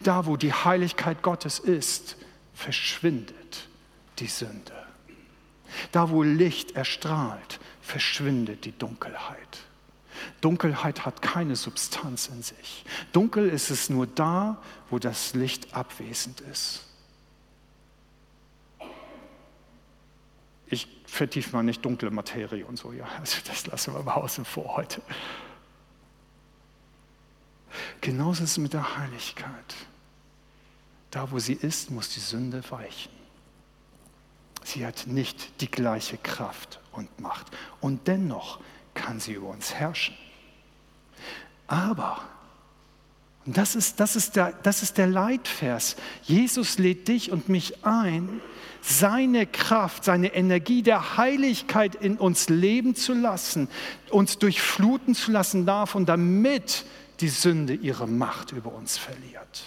Da, 0.00 0.24
wo 0.24 0.38
die 0.38 0.54
Heiligkeit 0.54 1.20
Gottes 1.20 1.58
ist, 1.58 2.16
verschwindet 2.54 3.68
die 4.18 4.28
Sünde. 4.28 4.77
Da, 5.92 6.10
wo 6.10 6.22
Licht 6.22 6.72
erstrahlt, 6.72 7.60
verschwindet 7.80 8.64
die 8.64 8.76
Dunkelheit. 8.76 9.60
Dunkelheit 10.40 11.04
hat 11.04 11.22
keine 11.22 11.56
Substanz 11.56 12.28
in 12.28 12.42
sich. 12.42 12.84
Dunkel 13.12 13.48
ist 13.48 13.70
es 13.70 13.88
nur 13.90 14.06
da, 14.06 14.60
wo 14.90 14.98
das 14.98 15.34
Licht 15.34 15.74
abwesend 15.74 16.40
ist. 16.40 16.84
Ich 20.66 20.86
vertiefe 21.06 21.56
mal 21.56 21.62
nicht 21.62 21.84
dunkle 21.84 22.10
Materie 22.10 22.66
und 22.66 22.76
so, 22.76 22.92
ja, 22.92 23.06
also 23.18 23.38
das 23.46 23.66
lassen 23.66 23.94
wir 23.94 24.02
mal 24.02 24.14
außen 24.14 24.44
vor 24.44 24.76
heute. 24.76 25.00
Genauso 28.00 28.44
ist 28.44 28.52
es 28.52 28.58
mit 28.58 28.72
der 28.72 28.98
Heiligkeit. 28.98 29.74
Da, 31.10 31.30
wo 31.30 31.38
sie 31.38 31.54
ist, 31.54 31.90
muss 31.90 32.10
die 32.10 32.20
Sünde 32.20 32.62
weichen. 32.70 33.12
Sie 34.68 34.84
hat 34.84 35.06
nicht 35.06 35.62
die 35.62 35.70
gleiche 35.70 36.18
Kraft 36.18 36.78
und 36.92 37.20
Macht. 37.20 37.46
Und 37.80 38.06
dennoch 38.06 38.60
kann 38.92 39.18
sie 39.18 39.32
über 39.32 39.48
uns 39.48 39.72
herrschen. 39.72 40.14
Aber, 41.66 42.20
und 43.46 43.56
das 43.56 43.74
ist, 43.74 43.98
das 43.98 44.14
ist, 44.14 44.36
der, 44.36 44.52
das 44.62 44.82
ist 44.82 44.98
der 44.98 45.06
Leitvers, 45.06 45.96
Jesus 46.22 46.76
lädt 46.76 47.08
dich 47.08 47.32
und 47.32 47.48
mich 47.48 47.86
ein, 47.86 48.42
seine 48.82 49.46
Kraft, 49.46 50.04
seine 50.04 50.34
Energie 50.34 50.82
der 50.82 51.16
Heiligkeit 51.16 51.94
in 51.94 52.18
uns 52.18 52.50
leben 52.50 52.94
zu 52.94 53.14
lassen, 53.14 53.68
uns 54.10 54.36
durchfluten 54.36 55.14
zu 55.14 55.30
lassen 55.30 55.64
davon, 55.64 56.04
damit 56.04 56.84
die 57.20 57.30
Sünde 57.30 57.72
ihre 57.72 58.06
Macht 58.06 58.52
über 58.52 58.74
uns 58.74 58.98
verliert 58.98 59.64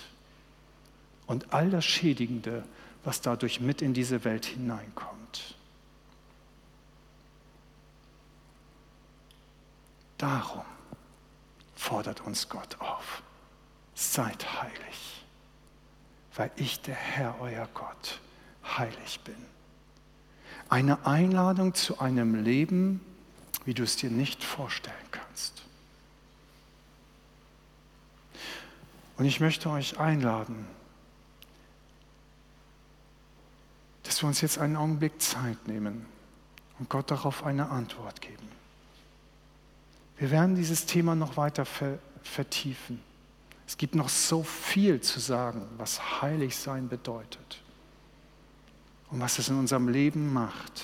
und 1.25 1.53
all 1.55 1.71
das 1.71 1.85
Schädigende, 1.85 2.63
was 3.03 3.21
dadurch 3.21 3.59
mit 3.59 3.81
in 3.81 3.93
diese 3.93 4.23
Welt 4.23 4.45
hineinkommt. 4.45 5.55
Darum 10.17 10.65
fordert 11.75 12.21
uns 12.21 12.47
Gott 12.47 12.79
auf, 12.79 13.23
seid 13.95 14.61
heilig, 14.61 15.25
weil 16.35 16.51
ich 16.57 16.79
der 16.81 16.95
Herr, 16.95 17.41
euer 17.41 17.67
Gott, 17.73 18.19
heilig 18.77 19.19
bin. 19.23 19.35
Eine 20.69 21.07
Einladung 21.07 21.73
zu 21.73 21.99
einem 21.99 22.35
Leben, 22.43 23.01
wie 23.65 23.73
du 23.73 23.83
es 23.83 23.95
dir 23.95 24.11
nicht 24.11 24.43
vorstellen 24.43 24.95
kannst. 25.09 25.63
Und 29.17 29.25
ich 29.25 29.39
möchte 29.39 29.69
euch 29.69 29.99
einladen, 29.99 30.67
dass 34.03 34.21
wir 34.21 34.27
uns 34.27 34.41
jetzt 34.41 34.57
einen 34.57 34.75
Augenblick 34.75 35.21
Zeit 35.21 35.67
nehmen 35.67 36.05
und 36.79 36.89
Gott 36.89 37.11
darauf 37.11 37.43
eine 37.43 37.69
Antwort 37.69 38.21
geben. 38.21 38.49
Wir 40.17 40.31
werden 40.31 40.55
dieses 40.55 40.85
Thema 40.85 41.15
noch 41.15 41.37
weiter 41.37 41.65
vertiefen. 42.23 43.01
Es 43.67 43.77
gibt 43.77 43.95
noch 43.95 44.09
so 44.09 44.43
viel 44.43 45.01
zu 45.01 45.19
sagen, 45.19 45.65
was 45.77 46.21
heilig 46.21 46.55
sein 46.57 46.89
bedeutet 46.89 47.61
und 49.09 49.19
was 49.19 49.39
es 49.39 49.49
in 49.49 49.57
unserem 49.57 49.87
Leben 49.87 50.31
macht. 50.33 50.83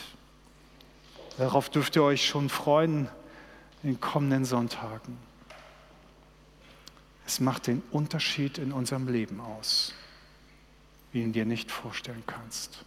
Darauf 1.37 1.69
dürft 1.69 1.95
ihr 1.95 2.03
euch 2.03 2.25
schon 2.25 2.49
freuen 2.49 3.09
in 3.83 3.91
den 3.91 4.01
kommenden 4.01 4.45
Sonntagen. 4.45 5.17
Es 7.25 7.39
macht 7.39 7.67
den 7.67 7.83
Unterschied 7.91 8.57
in 8.57 8.71
unserem 8.71 9.07
Leben 9.07 9.41
aus, 9.41 9.93
wie 11.11 11.21
ihn 11.21 11.33
dir 11.33 11.45
nicht 11.45 11.69
vorstellen 11.69 12.23
kannst. 12.25 12.85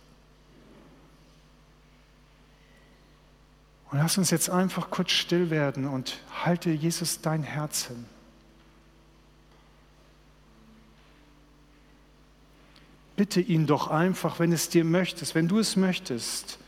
Und 3.90 3.98
lass 3.98 4.18
uns 4.18 4.30
jetzt 4.30 4.50
einfach 4.50 4.90
kurz 4.90 5.10
still 5.10 5.50
werden 5.50 5.86
und 5.86 6.18
halte 6.44 6.70
Jesus 6.70 7.20
dein 7.20 7.42
Herz 7.42 7.86
hin. 7.86 8.04
Bitte 13.16 13.40
ihn 13.40 13.66
doch 13.66 13.88
einfach, 13.88 14.38
wenn 14.38 14.52
es 14.52 14.68
dir 14.68 14.84
möchtest, 14.84 15.34
wenn 15.34 15.48
du 15.48 15.58
es 15.58 15.76
möchtest, 15.76 16.58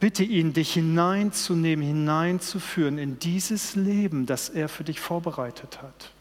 bitte 0.00 0.24
ihn, 0.24 0.54
dich 0.54 0.72
hineinzunehmen, 0.72 1.86
hineinzuführen 1.86 2.98
in 2.98 3.18
dieses 3.18 3.76
Leben, 3.76 4.26
das 4.26 4.48
er 4.48 4.68
für 4.68 4.84
dich 4.84 4.98
vorbereitet 4.98 5.82
hat. 5.82 6.12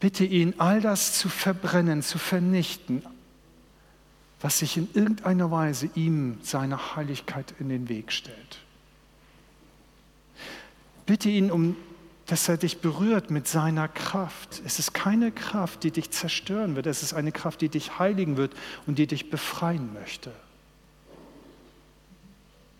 Bitte 0.00 0.24
ihn, 0.24 0.54
all 0.58 0.80
das 0.80 1.16
zu 1.16 1.28
verbrennen, 1.28 2.02
zu 2.02 2.18
vernichten, 2.18 3.04
was 4.42 4.58
sich 4.58 4.76
in 4.76 4.88
irgendeiner 4.92 5.50
Weise 5.50 5.88
ihm 5.94 6.38
seiner 6.42 6.96
Heiligkeit 6.96 7.54
in 7.58 7.68
den 7.68 7.88
Weg 7.88 8.12
stellt. 8.12 8.58
Bitte 11.06 11.30
ihn 11.30 11.50
um 11.50 11.76
dass 12.26 12.48
er 12.48 12.56
dich 12.56 12.78
berührt 12.78 13.30
mit 13.30 13.48
seiner 13.48 13.88
Kraft. 13.88 14.62
Es 14.64 14.78
ist 14.78 14.94
keine 14.94 15.32
Kraft, 15.32 15.84
die 15.84 15.90
dich 15.90 16.10
zerstören 16.12 16.76
wird. 16.76 16.86
Es 16.86 17.02
ist 17.02 17.14
eine 17.14 17.32
Kraft, 17.32 17.60
die 17.60 17.68
dich 17.68 17.98
heiligen 17.98 18.36
wird 18.36 18.54
und 18.86 18.98
die 18.98 19.06
dich 19.06 19.28
befreien 19.28 19.92
möchte. 19.92 20.32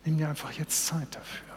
Nimm 0.05 0.19
dir 0.19 0.29
einfach 0.29 0.53
jetzt 0.53 0.87
Zeit 0.87 1.15
dafür. 1.15 1.52